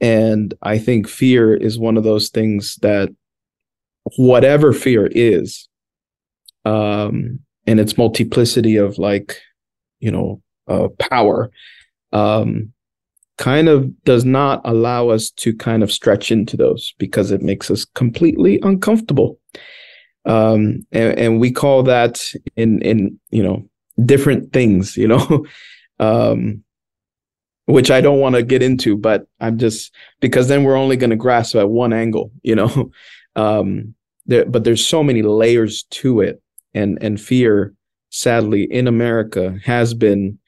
[0.01, 3.09] and I think fear is one of those things that
[4.17, 5.67] whatever fear is,
[6.65, 9.37] um, and its multiplicity of like
[9.99, 11.51] you know uh, power
[12.13, 12.71] um,
[13.37, 17.69] kind of does not allow us to kind of stretch into those because it makes
[17.69, 19.39] us completely uncomfortable.
[20.25, 22.23] Um, and, and we call that
[22.55, 23.67] in in you know
[24.05, 25.45] different things, you know,
[25.99, 26.63] um,
[27.65, 31.09] which I don't want to get into, but I'm just because then we're only going
[31.09, 32.91] to grasp at one angle, you know.
[33.35, 33.95] um,
[34.25, 36.41] there, but there's so many layers to it,
[36.73, 37.73] and and fear,
[38.09, 40.39] sadly, in America has been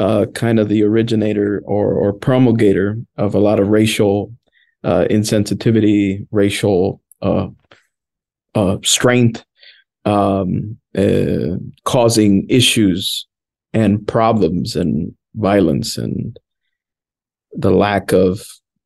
[0.00, 4.34] uh, kind of the originator or, or promulgator of a lot of racial
[4.82, 7.48] uh, insensitivity, racial uh,
[8.54, 9.44] uh strength,
[10.06, 13.26] um, uh, causing issues
[13.74, 16.40] and problems and violence and
[17.52, 18.42] the lack of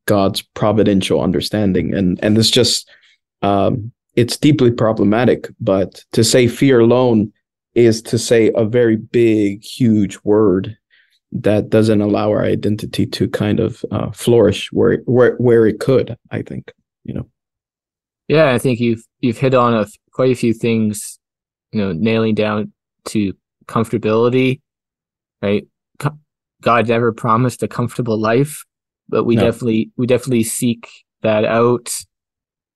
[0.07, 1.95] God's providential understanding.
[1.95, 2.91] And and it's just
[3.41, 5.49] um, it's deeply problematic.
[5.61, 7.33] But to say fear alone
[7.77, 10.77] is to say a very big, huge word
[11.35, 16.17] that doesn't allow our identity to kind of uh, flourish where where where it could.
[16.31, 16.73] I think
[17.05, 17.29] you know.
[18.29, 21.19] Yeah, I think you've you've hit on a, quite a few things.
[21.73, 22.73] You know, nailing down
[23.07, 23.35] to
[23.67, 24.61] comfortability,
[25.43, 25.67] right?
[26.63, 28.65] God never promised a comfortable life,
[29.09, 29.43] but we no.
[29.43, 30.89] definitely we definitely seek
[31.23, 31.93] that out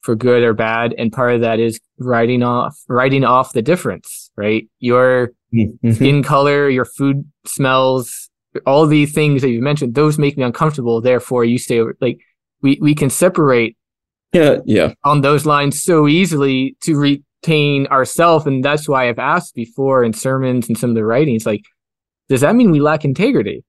[0.02, 4.30] for good or bad, and part of that is writing off writing off the difference,
[4.36, 4.68] right?
[4.80, 5.92] Your mm-hmm.
[5.92, 8.27] skin color, your food smells,
[8.66, 11.00] all these things that you mentioned, those make me uncomfortable.
[11.00, 11.96] Therefore, you stay over.
[12.00, 12.20] Like
[12.62, 13.76] we we can separate.
[14.32, 14.92] Yeah, yeah.
[15.04, 20.12] On those lines so easily to retain ourselves, and that's why I've asked before in
[20.12, 21.64] sermons and some of the writings, like,
[22.28, 23.64] does that mean we lack integrity?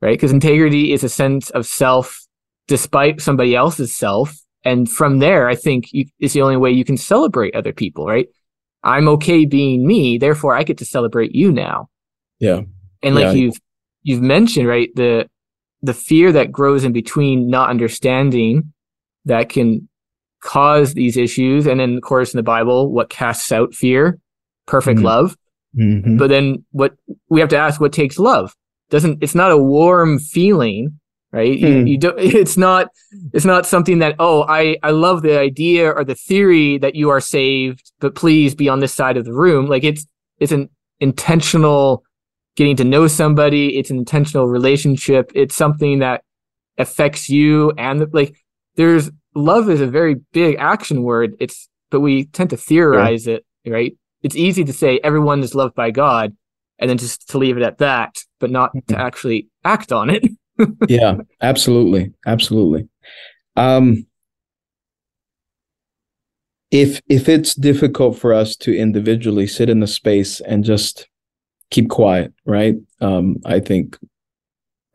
[0.00, 0.14] Right?
[0.14, 2.26] Because integrity is a sense of self
[2.68, 6.84] despite somebody else's self, and from there, I think you, it's the only way you
[6.84, 8.06] can celebrate other people.
[8.06, 8.28] Right?
[8.84, 11.88] I'm okay being me, therefore I get to celebrate you now.
[12.40, 12.62] Yeah.
[13.02, 13.32] And like yeah.
[13.32, 13.60] you've
[14.02, 15.28] you've mentioned right the
[15.82, 18.72] the fear that grows in between not understanding
[19.24, 19.88] that can
[20.40, 24.18] cause these issues and then of course in the bible what casts out fear
[24.66, 25.06] perfect mm-hmm.
[25.06, 25.36] love
[25.76, 26.16] mm-hmm.
[26.16, 26.94] but then what
[27.28, 28.54] we have to ask what takes love
[28.90, 30.98] doesn't it's not a warm feeling
[31.32, 31.60] right mm.
[31.60, 31.86] you, hmm.
[31.86, 32.88] you don't it's not
[33.32, 37.08] it's not something that oh i i love the idea or the theory that you
[37.08, 40.06] are saved but please be on this side of the room like it's
[40.38, 40.68] it's an
[41.00, 42.04] intentional
[42.56, 43.78] getting to know somebody.
[43.78, 45.32] It's an intentional relationship.
[45.34, 46.22] It's something that
[46.78, 48.34] affects you and like
[48.76, 51.34] there's love is a very big action word.
[51.38, 53.94] It's but we tend to theorize it, right?
[54.22, 56.34] It's easy to say everyone is loved by God
[56.78, 59.00] and then just to leave it at that, but not to mm-hmm.
[59.00, 60.24] actually act on it.
[60.88, 62.12] yeah, absolutely.
[62.26, 62.88] Absolutely.
[63.56, 64.06] Um
[66.70, 71.06] if if it's difficult for us to individually sit in the space and just
[71.72, 72.76] keep quiet, right?
[73.00, 73.98] Um, I think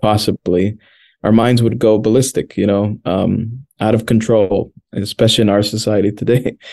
[0.01, 0.77] possibly
[1.23, 6.11] our minds would go ballistic, you know, um, out of control, especially in our society
[6.11, 6.57] today.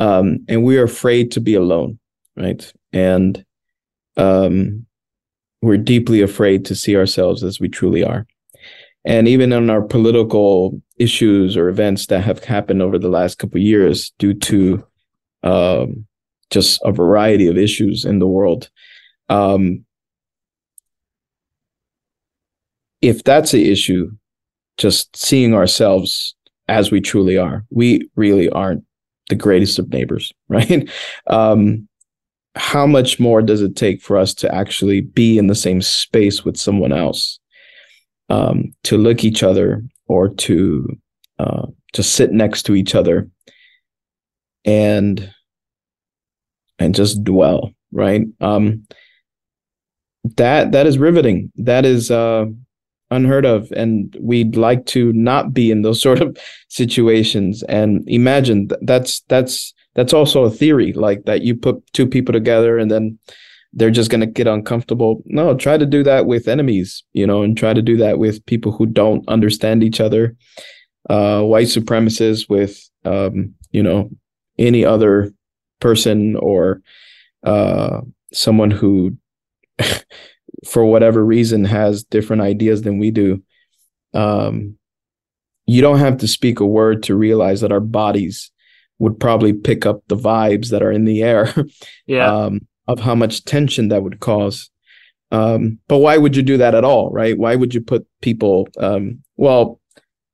[0.00, 1.98] Um, and we are afraid to be alone,
[2.36, 2.72] right?
[2.92, 3.44] And
[4.16, 4.86] um,
[5.60, 8.24] we're deeply afraid to see ourselves as we truly are.
[9.04, 13.60] And even on our political issues or events that have happened over the last couple
[13.60, 14.86] years due to
[15.42, 16.06] um,
[16.50, 18.70] just a variety of issues in the world.
[19.28, 19.84] Um,
[23.00, 24.10] if that's the issue,
[24.76, 26.34] just seeing ourselves
[26.68, 28.84] as we truly are, we really aren't
[29.28, 30.88] the greatest of neighbors, right?
[31.26, 31.88] Um,
[32.54, 36.44] how much more does it take for us to actually be in the same space
[36.44, 37.38] with someone else,
[38.30, 40.88] um, to look each other or to
[41.38, 43.30] uh, to sit next to each other
[44.64, 45.32] and
[46.80, 48.22] and just dwell, right?
[48.40, 48.86] Um,
[50.36, 51.52] that that is riveting.
[51.56, 52.46] That is uh,
[53.10, 56.36] unheard of, and we'd like to not be in those sort of
[56.68, 57.62] situations.
[57.64, 62.78] And imagine that's that's that's also a theory, like that you put two people together
[62.78, 63.18] and then
[63.72, 65.22] they're just going to get uncomfortable.
[65.26, 68.44] No, try to do that with enemies, you know, and try to do that with
[68.46, 70.36] people who don't understand each other,
[71.10, 74.10] uh, white supremacists with, um, you know,
[74.58, 75.32] any other
[75.80, 76.80] person or
[77.44, 78.00] uh,
[78.32, 79.16] someone who,
[80.66, 83.42] for whatever reason, has different ideas than we do.
[84.14, 84.76] Um,
[85.66, 88.50] you don't have to speak a word to realize that our bodies
[88.98, 91.54] would probably pick up the vibes that are in the air
[92.06, 92.32] yeah.
[92.32, 94.70] um, of how much tension that would cause.
[95.30, 97.36] Um, but why would you do that at all, right?
[97.36, 98.68] Why would you put people?
[98.78, 99.78] Um, well,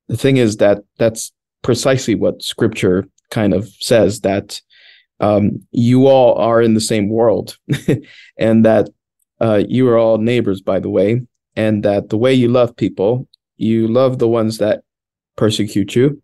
[0.09, 1.32] the thing is that that's
[1.62, 4.61] precisely what Scripture kind of says that
[5.20, 7.57] um, you all are in the same world,
[8.38, 8.88] and that
[9.45, 11.20] uh, you are all neighbors, by the way,
[11.55, 14.82] and that the way you love people, you love the ones that
[15.36, 16.22] persecute you,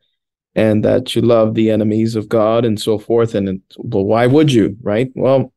[0.55, 3.35] and that you love the enemies of God and so forth.
[3.35, 5.11] And it, well, why would you, right?
[5.14, 5.53] Well,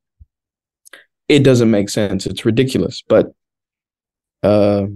[1.30, 2.26] it doesn't make sense.
[2.26, 3.02] It's ridiculous.
[3.08, 3.34] But
[4.44, 4.88] uh,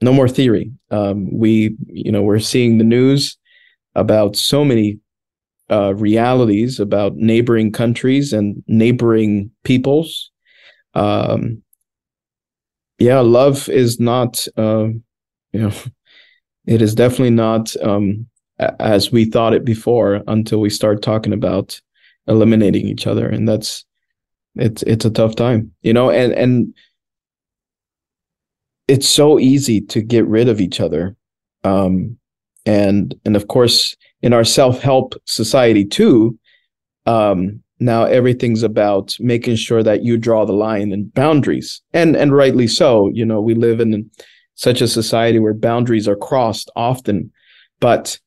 [0.00, 0.72] no more theory.
[0.90, 3.36] Um, we, you know, we're seeing the news
[3.94, 5.00] about so many
[5.70, 10.30] uh, realities about neighboring countries and neighboring peoples.
[10.94, 11.62] Um,
[13.00, 14.88] yeah, love is not, uh,
[15.52, 15.72] you know,
[16.66, 18.26] it is definitely not um,
[18.78, 21.80] as we thought it before until we start talking about
[22.26, 23.84] eliminating each other, and that's
[24.54, 26.74] it's it's a tough time, you know, and and
[28.86, 31.16] it's so easy to get rid of each other,
[31.64, 32.18] um,
[32.66, 36.38] and and of course in our self-help society too
[37.06, 42.34] um, now everything's about making sure that you draw the line and boundaries and and
[42.34, 44.10] rightly so you know we live in
[44.54, 47.30] such a society where boundaries are crossed often
[47.80, 48.18] but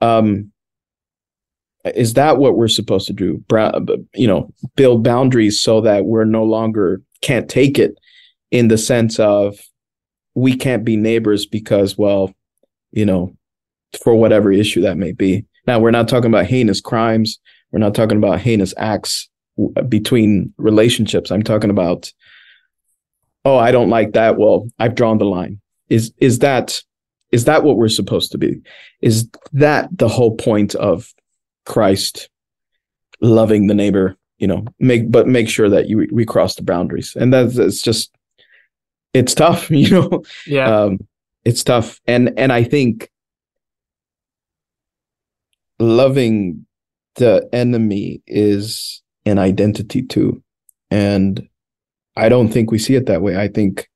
[0.00, 0.50] um
[1.94, 3.42] is that what we're supposed to do
[4.14, 7.94] you know build boundaries so that we're no longer can't take it
[8.50, 9.58] in the sense of
[10.34, 12.32] we can't be neighbors because well
[12.92, 13.34] you know
[14.02, 15.44] for whatever issue that may be.
[15.66, 17.38] Now, we're not talking about heinous crimes.
[17.72, 19.28] We're not talking about heinous acts
[19.88, 21.30] between relationships.
[21.30, 22.12] I'm talking about,
[23.44, 24.38] oh, I don't like that.
[24.38, 25.60] Well, I've drawn the line.
[25.88, 26.82] Is is that
[27.32, 28.60] is that what we're supposed to be?
[29.00, 31.12] Is that the whole point of
[31.66, 32.28] Christ
[33.20, 34.16] loving the neighbor?
[34.38, 37.82] You know, make but make sure that you we cross the boundaries, and that's it's
[37.82, 38.14] just
[39.12, 39.70] it's tough.
[39.70, 40.98] You know, yeah, um,
[41.44, 43.10] it's tough, and and I think
[45.78, 46.66] loving
[47.16, 50.42] the enemy is an identity too.
[50.90, 51.48] And
[52.16, 53.36] I don't think we see it that way.
[53.36, 53.88] I think,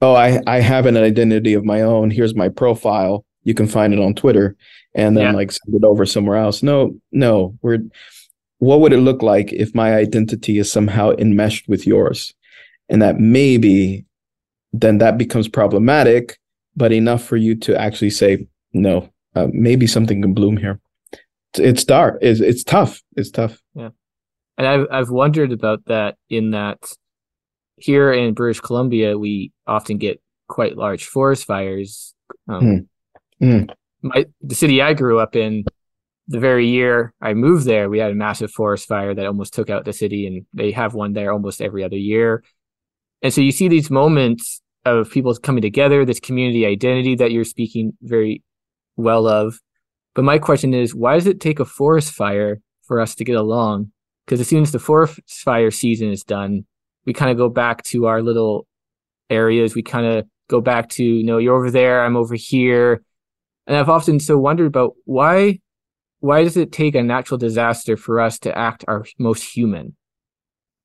[0.00, 2.10] oh, I, I have an identity of my own.
[2.10, 3.24] Here's my profile.
[3.44, 4.56] You can find it on Twitter
[4.94, 5.32] and then yeah.
[5.32, 6.62] like send it over somewhere else.
[6.62, 7.78] No, no, we're
[8.58, 12.32] what would it look like if my identity is somehow enmeshed with yours?
[12.88, 14.04] And that maybe
[14.72, 16.38] then that becomes problematic,
[16.76, 20.80] but enough for you to actually say, no, uh, maybe something can bloom here
[21.58, 22.18] it's dark.
[22.22, 23.02] It's it's tough.
[23.16, 23.60] It's tough.
[23.74, 23.90] Yeah,
[24.58, 26.16] and I've I've wondered about that.
[26.28, 26.78] In that,
[27.76, 32.14] here in British Columbia, we often get quite large forest fires.
[32.48, 32.86] Um, mm.
[33.42, 33.74] Mm.
[34.02, 35.64] My the city I grew up in,
[36.28, 39.70] the very year I moved there, we had a massive forest fire that almost took
[39.70, 42.42] out the city, and they have one there almost every other year.
[43.22, 47.44] And so you see these moments of people coming together, this community identity that you're
[47.44, 48.42] speaking very
[48.96, 49.60] well of,
[50.14, 53.36] but my question is, why does it take a forest fire for us to get
[53.36, 53.92] along?
[54.24, 56.66] Because as soon as the forest fire season is done,
[57.04, 58.66] we kind of go back to our little
[59.30, 59.74] areas.
[59.74, 63.02] We kind of go back to, you know, you're over there, I'm over here.
[63.66, 65.60] And I've often so wondered about why
[66.20, 69.96] why does it take a natural disaster for us to act our most human?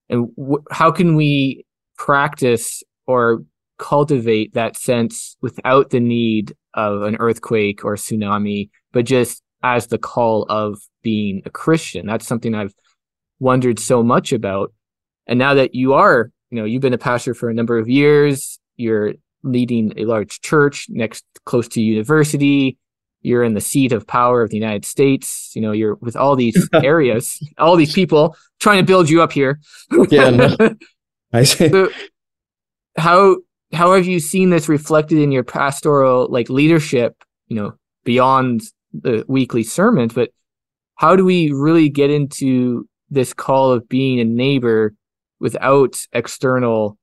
[0.09, 0.29] And
[0.71, 1.63] how can we
[1.95, 3.43] practice or
[3.77, 9.97] cultivate that sense without the need of an earthquake or tsunami, but just as the
[9.97, 12.05] call of being a Christian.
[12.05, 12.73] That's something I've
[13.39, 14.71] wondered so much about.
[15.25, 17.89] And now that you are, you know, you've been a pastor for a number of
[17.89, 19.13] years, you're
[19.43, 22.77] leading a large church next close to university,
[23.21, 26.35] you're in the seat of power of the United States, you know, you're with all
[26.35, 29.59] these areas, all these people trying to build you up here.
[30.09, 30.55] yeah, no.
[31.33, 31.69] I see.
[31.69, 31.89] So
[32.97, 33.37] how
[33.73, 37.15] how have you seen this reflected in your pastoral like leadership,
[37.47, 38.61] you know, beyond
[38.93, 40.31] the weekly sermons, but
[40.95, 44.93] how do we really get into this call of being a neighbor
[45.39, 46.97] without external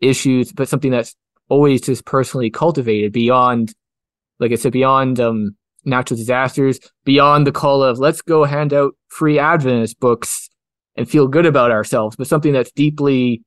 [0.00, 1.16] issues, but something that's
[1.48, 3.74] always just personally cultivated beyond,
[4.38, 8.94] like I said, beyond um, natural disasters, beyond the call of let's go hand out
[9.08, 10.48] free Adventist books
[10.96, 13.42] and feel good about ourselves, but something that's deeply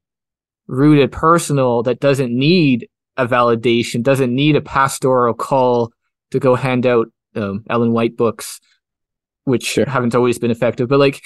[0.67, 2.87] rooted personal that doesn't need
[3.17, 5.91] a validation, doesn't need a pastoral call
[6.31, 8.59] to go hand out um, Ellen White books,
[9.43, 9.85] which sure.
[9.85, 10.87] haven't always been effective.
[10.87, 11.23] But like,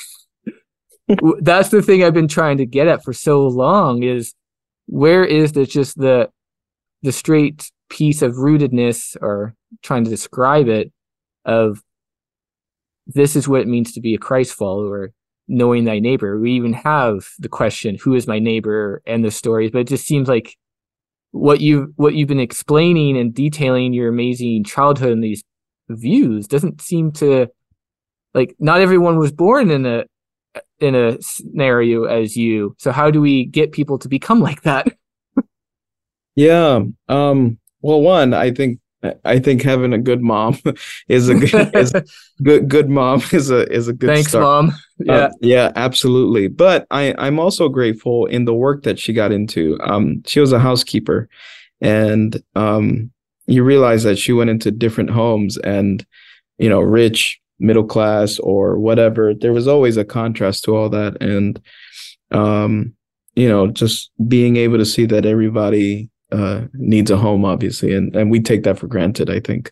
[1.39, 4.33] that's the thing I've been trying to get at for so long is
[4.85, 6.29] where is the just the
[7.01, 10.91] the straight piece of rootedness or trying to describe it
[11.45, 11.81] of
[13.07, 15.11] this is what it means to be a Christ follower
[15.49, 16.39] knowing thy neighbor.
[16.39, 20.05] We even have the question, who is my neighbor and the stories, but it just
[20.05, 20.55] seems like
[21.31, 25.43] what you what you've been explaining and detailing your amazing childhood and these
[25.89, 27.47] views doesn't seem to
[28.33, 30.05] like not everyone was born in a
[30.79, 32.75] in a scenario as you.
[32.79, 34.87] So how do we get people to become like that?
[36.35, 36.81] yeah.
[37.07, 38.79] Um well one, I think
[39.23, 40.57] I think having a good mom
[41.07, 41.93] is a good is
[42.43, 44.43] good good mom is a is a good Thanks, start.
[44.43, 44.75] mom.
[44.99, 46.47] Yeah, uh, yeah, absolutely.
[46.47, 49.79] But I I'm also grateful in the work that she got into.
[49.81, 51.29] Um, she was a housekeeper,
[51.79, 53.11] and um,
[53.47, 56.05] you realize that she went into different homes and,
[56.57, 59.33] you know, rich, middle class, or whatever.
[59.33, 61.59] There was always a contrast to all that, and
[62.31, 62.93] um,
[63.35, 68.15] you know, just being able to see that everybody uh, needs a home, obviously, and
[68.15, 69.29] and we take that for granted.
[69.29, 69.71] I think.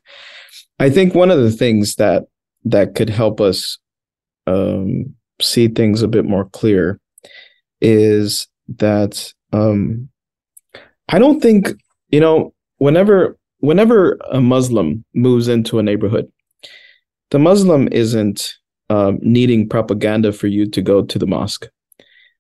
[0.79, 2.23] I think one of the things that
[2.65, 3.77] that could help us
[4.45, 6.99] um, see things a bit more clear
[7.81, 8.47] is
[8.77, 10.09] that um,
[11.09, 11.73] I don't think
[12.09, 16.31] you know whenever whenever a Muslim moves into a neighborhood,
[17.31, 18.55] the Muslim isn't
[18.89, 21.67] um, needing propaganda for you to go to the mosque.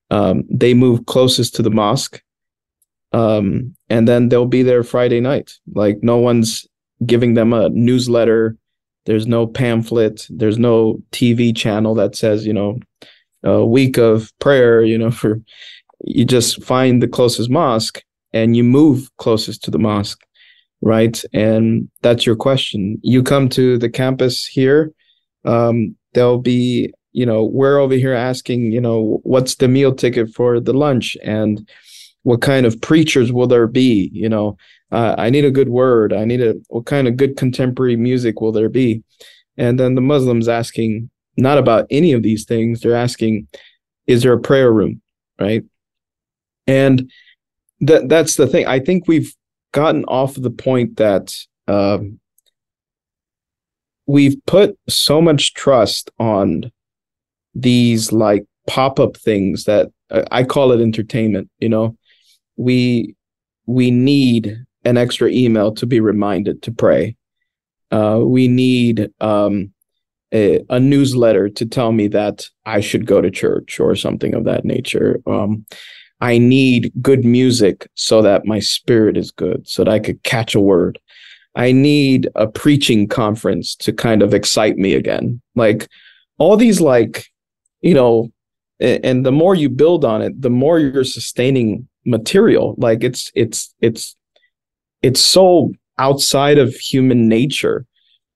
[0.09, 2.21] Um, they move closest to the mosque
[3.13, 5.53] um, and then they'll be there Friday night.
[5.73, 6.67] Like no one's
[7.05, 8.57] giving them a newsletter.
[9.05, 10.27] There's no pamphlet.
[10.29, 12.79] There's no TV channel that says, you know,
[13.43, 14.81] a week of prayer.
[14.87, 15.41] You know, for
[16.03, 18.03] you just find the closest mosque
[18.33, 20.23] and you move closest to the mosque,
[20.81, 21.23] right?
[21.33, 22.99] And that's your question.
[23.01, 24.91] You come to the campus here.
[25.45, 30.29] Um, there'll be, you know, we're over here asking, you know, what's the meal ticket
[30.35, 31.67] for the lunch and
[32.23, 34.09] what kind of preachers will there be?
[34.13, 34.57] You know
[34.91, 36.13] uh, i need a good word.
[36.13, 39.03] I need a what kind of good contemporary music will there be?
[39.57, 42.81] And then the muslims asking not about any of these things.
[42.81, 43.47] They're asking
[44.05, 45.01] is there a prayer room?
[45.39, 45.63] Right?
[46.65, 47.11] And
[47.81, 48.65] that that's the thing.
[48.65, 49.33] I think we've
[49.73, 51.35] gotten off of the point that
[51.67, 52.19] um,
[54.05, 56.71] we've put so much trust on
[57.53, 61.97] these like pop-up things that uh, I call it entertainment, you know,
[62.57, 63.15] we
[63.65, 67.15] we need an extra email to be reminded to pray.
[67.91, 69.71] Uh, we need um,
[70.33, 74.45] a, a, newsletter to tell me that I should go to church or something of
[74.45, 75.19] that nature.
[75.25, 75.65] Um,
[76.19, 80.55] I need good music so that my spirit is good, so that I could catch
[80.55, 80.99] a word.
[81.55, 85.41] I need a preaching conference to kind of excite me again.
[85.55, 85.87] Like
[86.37, 87.25] all these, like,
[87.81, 88.31] you know,
[88.79, 92.73] and the more you build on it, the more you're sustaining material.
[92.77, 94.15] Like it's it's it's
[95.03, 97.85] it's so outside of human nature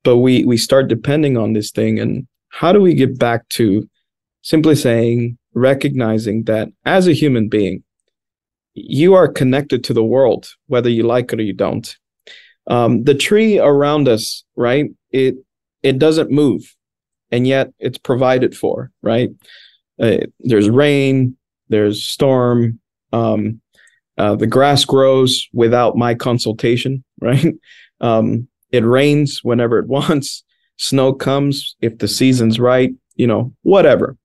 [0.03, 1.99] but we we start depending on this thing.
[1.99, 3.88] And how do we get back to
[4.41, 7.84] simply saying recognizing that as a human being
[8.74, 11.97] you are connected to the world whether you like it or you don't.
[12.67, 15.36] Um, the tree around us right it
[15.84, 16.76] it doesn't move
[17.32, 19.30] and yet it's provided for right?
[19.99, 21.38] Uh, there's rain
[21.69, 22.80] there's storm
[23.13, 23.61] um,
[24.22, 27.55] uh, the grass grows without my consultation, right?
[28.01, 30.43] Um, it rains whenever it wants.
[30.78, 34.17] Snow comes if the season's right, you know, whatever.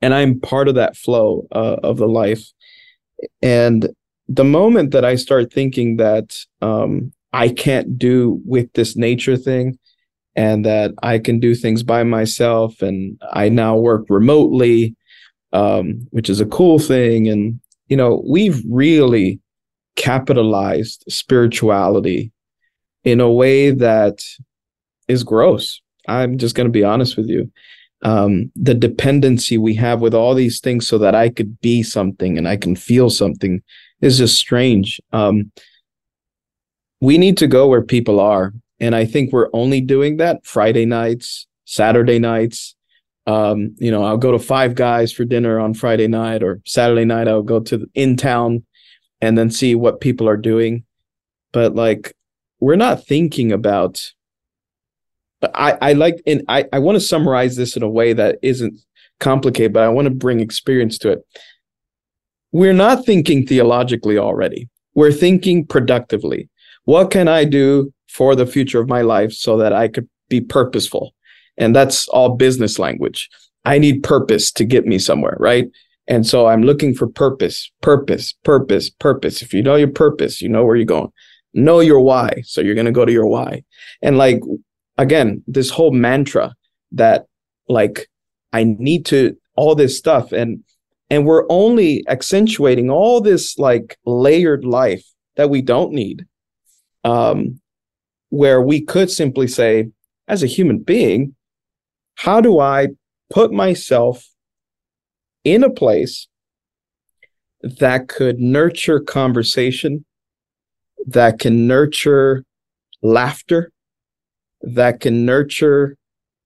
[0.00, 2.46] And I'm part of that flow uh, of the life.
[3.42, 3.90] And
[4.26, 9.78] the moment that I start thinking that um, I can't do with this nature thing
[10.34, 14.96] and that I can do things by myself and I now work remotely,
[15.52, 17.28] um, which is a cool thing.
[17.28, 17.60] And,
[17.94, 19.38] you know, we've really
[19.94, 22.32] capitalized spirituality
[23.04, 24.20] in a way that
[25.06, 25.80] is gross.
[26.08, 27.52] I'm just going to be honest with you.
[28.02, 32.36] Um, the dependency we have with all these things so that I could be something
[32.36, 33.62] and I can feel something
[34.00, 35.00] is just strange.
[35.12, 35.52] Um,
[37.00, 38.52] we need to go where people are.
[38.80, 42.73] And I think we're only doing that Friday nights, Saturday nights.
[43.26, 47.04] Um, you know, I'll go to Five Guys for dinner on Friday night or Saturday
[47.04, 47.28] night.
[47.28, 48.64] I'll go to in town
[49.20, 50.84] and then see what people are doing.
[51.52, 52.14] But like,
[52.60, 54.02] we're not thinking about.
[55.54, 58.78] I I like and I I want to summarize this in a way that isn't
[59.20, 61.26] complicated, but I want to bring experience to it.
[62.52, 64.68] We're not thinking theologically already.
[64.94, 66.48] We're thinking productively.
[66.84, 70.40] What can I do for the future of my life so that I could be
[70.40, 71.14] purposeful?
[71.56, 73.28] And that's all business language.
[73.64, 75.66] I need purpose to get me somewhere, right?
[76.06, 79.40] And so I'm looking for purpose, purpose, purpose, purpose.
[79.40, 81.10] If you know your purpose, you know where you're going.
[81.54, 82.42] Know your why.
[82.44, 83.64] So you're going to go to your why.
[84.02, 84.40] And like,
[84.98, 86.54] again, this whole mantra
[86.92, 87.26] that
[87.68, 88.08] like,
[88.52, 90.32] I need to, all this stuff.
[90.32, 90.62] And,
[91.08, 95.04] and we're only accentuating all this like layered life
[95.36, 96.26] that we don't need.
[97.04, 97.60] Um,
[98.30, 99.90] where we could simply say,
[100.26, 101.36] as a human being,
[102.16, 102.88] how do I
[103.30, 104.28] put myself
[105.44, 106.28] in a place
[107.62, 110.04] that could nurture conversation,
[111.06, 112.44] that can nurture
[113.02, 113.70] laughter,
[114.62, 115.96] that can nurture,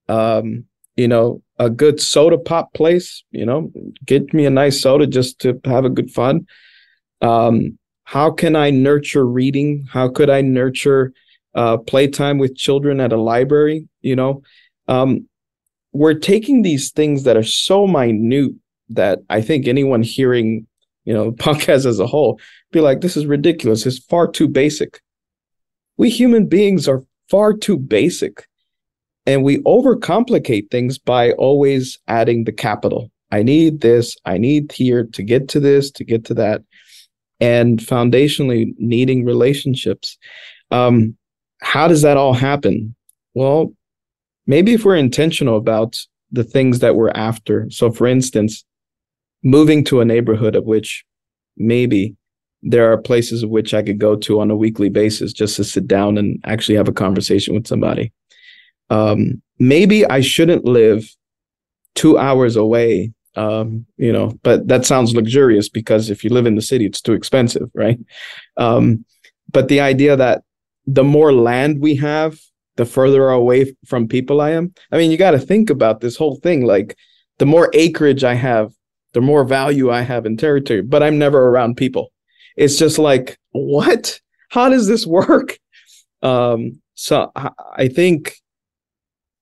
[0.08, 0.64] um,
[0.96, 3.72] you know, a good soda pop place, you know,
[4.04, 6.46] get me a nice soda just to have a good fun.
[7.20, 9.86] Um, how can I nurture reading?
[9.90, 11.12] How could I nurture
[11.54, 13.88] uh, playtime with children at a library?
[14.00, 14.42] You know,
[14.86, 15.28] um,
[15.92, 18.52] we're taking these things that are so minute
[18.90, 20.66] that I think anyone hearing,
[21.04, 22.40] you know, podcast as a whole
[22.72, 23.86] be like, this is ridiculous.
[23.86, 25.00] It's far too basic.
[25.96, 28.46] We human beings are far too basic.
[29.26, 33.10] And we overcomplicate things by always adding the capital.
[33.30, 36.62] I need this, I need here to get to this, to get to that.
[37.40, 40.16] And foundationally needing relationships.
[40.70, 41.16] Um,
[41.60, 42.94] how does that all happen?
[43.34, 43.74] Well,
[44.48, 45.96] maybe if we're intentional about
[46.32, 47.70] the things that we're after.
[47.70, 48.64] So, for instance,
[49.44, 51.04] moving to a neighborhood of which
[51.56, 52.16] maybe
[52.62, 55.64] there are places of which I could go to on a weekly basis just to
[55.64, 58.12] sit down and actually have a conversation with somebody.
[58.90, 61.08] Um, maybe I shouldn't live
[61.94, 66.56] two hours away, um, you know, but that sounds luxurious because if you live in
[66.56, 67.98] the city, it's too expensive, right?
[68.56, 69.04] Um,
[69.52, 70.42] but the idea that
[70.86, 72.40] the more land we have,
[72.78, 74.72] the further away from people I am.
[74.92, 76.64] I mean, you got to think about this whole thing.
[76.64, 76.96] Like,
[77.38, 78.72] the more acreage I have,
[79.14, 82.12] the more value I have in territory, but I'm never around people.
[82.56, 84.20] It's just like, what?
[84.50, 85.58] How does this work?
[86.20, 87.30] Um, so
[87.76, 88.34] I think,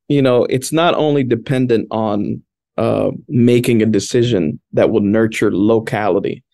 [0.09, 2.43] you know, it's not only dependent on
[2.77, 6.45] uh, making a decision that will nurture locality,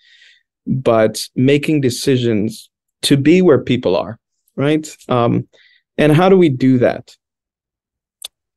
[0.64, 2.70] but making decisions
[3.02, 4.20] to be where people are,
[4.54, 4.96] right?
[5.08, 5.48] Um,
[5.98, 7.16] and how do we do that?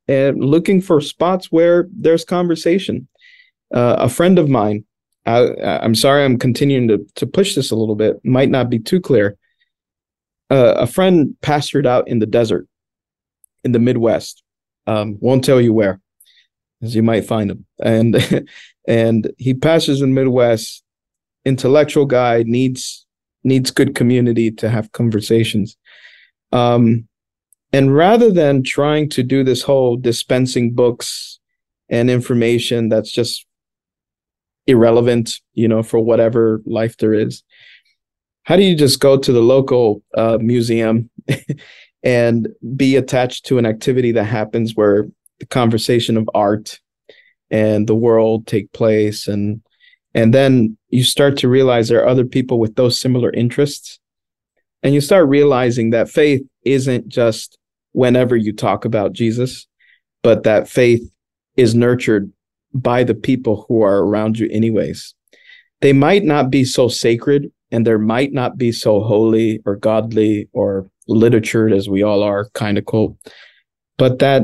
[0.08, 3.08] And looking for spots where there's conversation
[3.74, 4.84] uh, a friend of mine,
[5.24, 5.48] I,
[5.82, 9.00] I'm sorry, I'm continuing to, to push this a little bit, might not be too
[9.00, 9.36] clear.
[10.50, 12.68] Uh, a friend pastored out in the desert
[13.64, 14.42] in the Midwest.
[14.86, 16.00] Um, won't tell you where,
[16.80, 17.66] as you might find him.
[17.82, 18.48] And
[18.88, 20.84] and he pastors in the Midwest.
[21.44, 23.04] Intellectual guy needs
[23.42, 25.76] needs good community to have conversations.
[26.52, 27.08] Um,
[27.72, 31.40] and rather than trying to do this whole dispensing books
[31.88, 33.46] and information that's just
[34.66, 37.42] irrelevant, you know, for whatever life there is.
[38.44, 41.10] How do you just go to the local uh, museum
[42.02, 45.08] and be attached to an activity that happens where
[45.40, 46.80] the conversation of art
[47.50, 49.60] and the world take place and
[50.14, 54.00] and then you start to realize there are other people with those similar interests
[54.82, 57.58] and you start realizing that faith isn't just
[57.92, 59.66] whenever you talk about Jesus
[60.26, 61.08] but that faith
[61.56, 62.32] is nurtured
[62.74, 65.14] by the people who are around you, anyways.
[65.82, 70.48] They might not be so sacred and there might not be so holy or godly
[70.52, 73.16] or literatured as we all are, kind of quote,
[73.98, 74.42] but that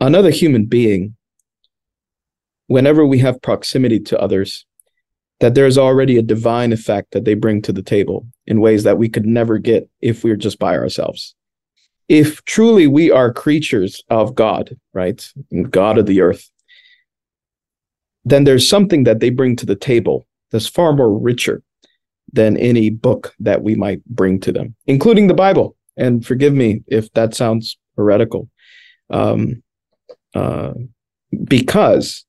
[0.00, 1.14] another human being,
[2.66, 4.66] whenever we have proximity to others,
[5.40, 8.98] that there's already a divine effect that they bring to the table in ways that
[8.98, 11.34] we could never get if we were just by ourselves.
[12.08, 15.26] If truly we are creatures of God, right?
[15.70, 16.50] God of the earth,
[18.24, 21.62] then there's something that they bring to the table that's far more richer
[22.32, 25.76] than any book that we might bring to them, including the Bible.
[25.96, 28.48] And forgive me if that sounds heretical,
[29.08, 29.62] um,
[30.34, 30.72] uh,
[31.44, 32.24] because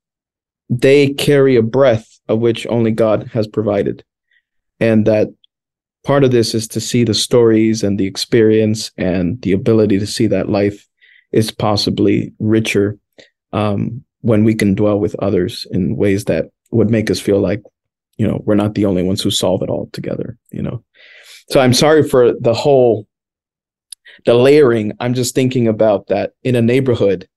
[0.70, 4.04] they carry a breath of which only God has provided.
[4.80, 5.28] And that
[6.04, 10.08] part of this is to see the stories and the experience and the ability to
[10.08, 10.88] see that life
[11.32, 12.98] is possibly richer
[13.54, 17.62] um, when we can dwell with others in ways that would make us feel like
[18.18, 20.84] you know we're not the only ones who solve it all together you know
[21.50, 23.08] so i'm sorry for the whole
[24.26, 27.28] the layering i'm just thinking about that in a neighborhood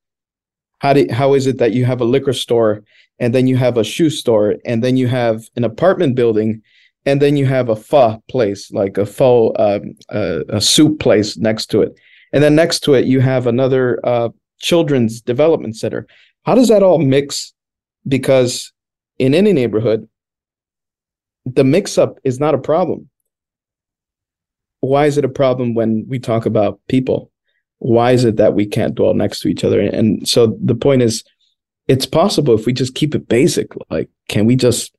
[0.79, 2.83] how do how is it that you have a liquor store
[3.18, 6.62] and then you have a shoe store and then you have an apartment building
[7.07, 11.37] and then you have a pho place like a pho um, uh, a soup place
[11.37, 11.95] next to it?
[12.33, 16.07] And then next to it you have another uh, children's development center.
[16.45, 17.53] How does that all mix?
[18.07, 18.72] Because
[19.18, 20.09] in any neighborhood
[21.47, 23.09] the mix up is not a problem.
[24.81, 27.31] Why is it a problem when we talk about people
[27.85, 31.03] why is it that we can't dwell next to each other and so the point
[31.03, 31.22] is
[31.89, 33.68] it's possible if we just keep it basic.
[33.91, 34.95] Like, can we just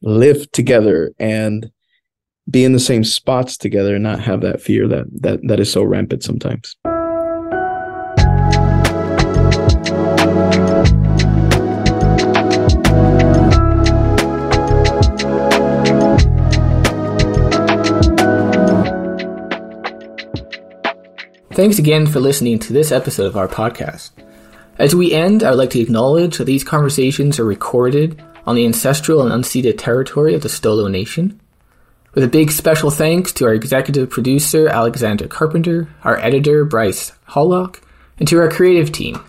[0.00, 1.70] live together and
[2.50, 5.70] be in the same spots together and not have that fear that that that is
[5.70, 6.76] so rampant sometimes?
[21.54, 24.10] Thanks again for listening to this episode of our podcast.
[24.78, 28.64] As we end, I would like to acknowledge that these conversations are recorded on the
[28.64, 31.38] ancestral and unceded territory of the Stolo Nation.
[32.14, 37.82] With a big special thanks to our executive producer, Alexander Carpenter, our editor, Bryce Hollock,
[38.18, 39.22] and to our creative team.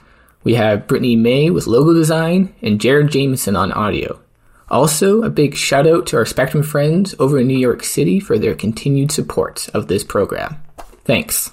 [0.46, 4.22] We have Brittany May with logo design and Jared Jameson on audio.
[4.70, 8.40] Also, a big shout out to our Spectrum friends over in New York City for
[8.40, 10.56] their continued support of this program.
[11.04, 11.52] Thanks.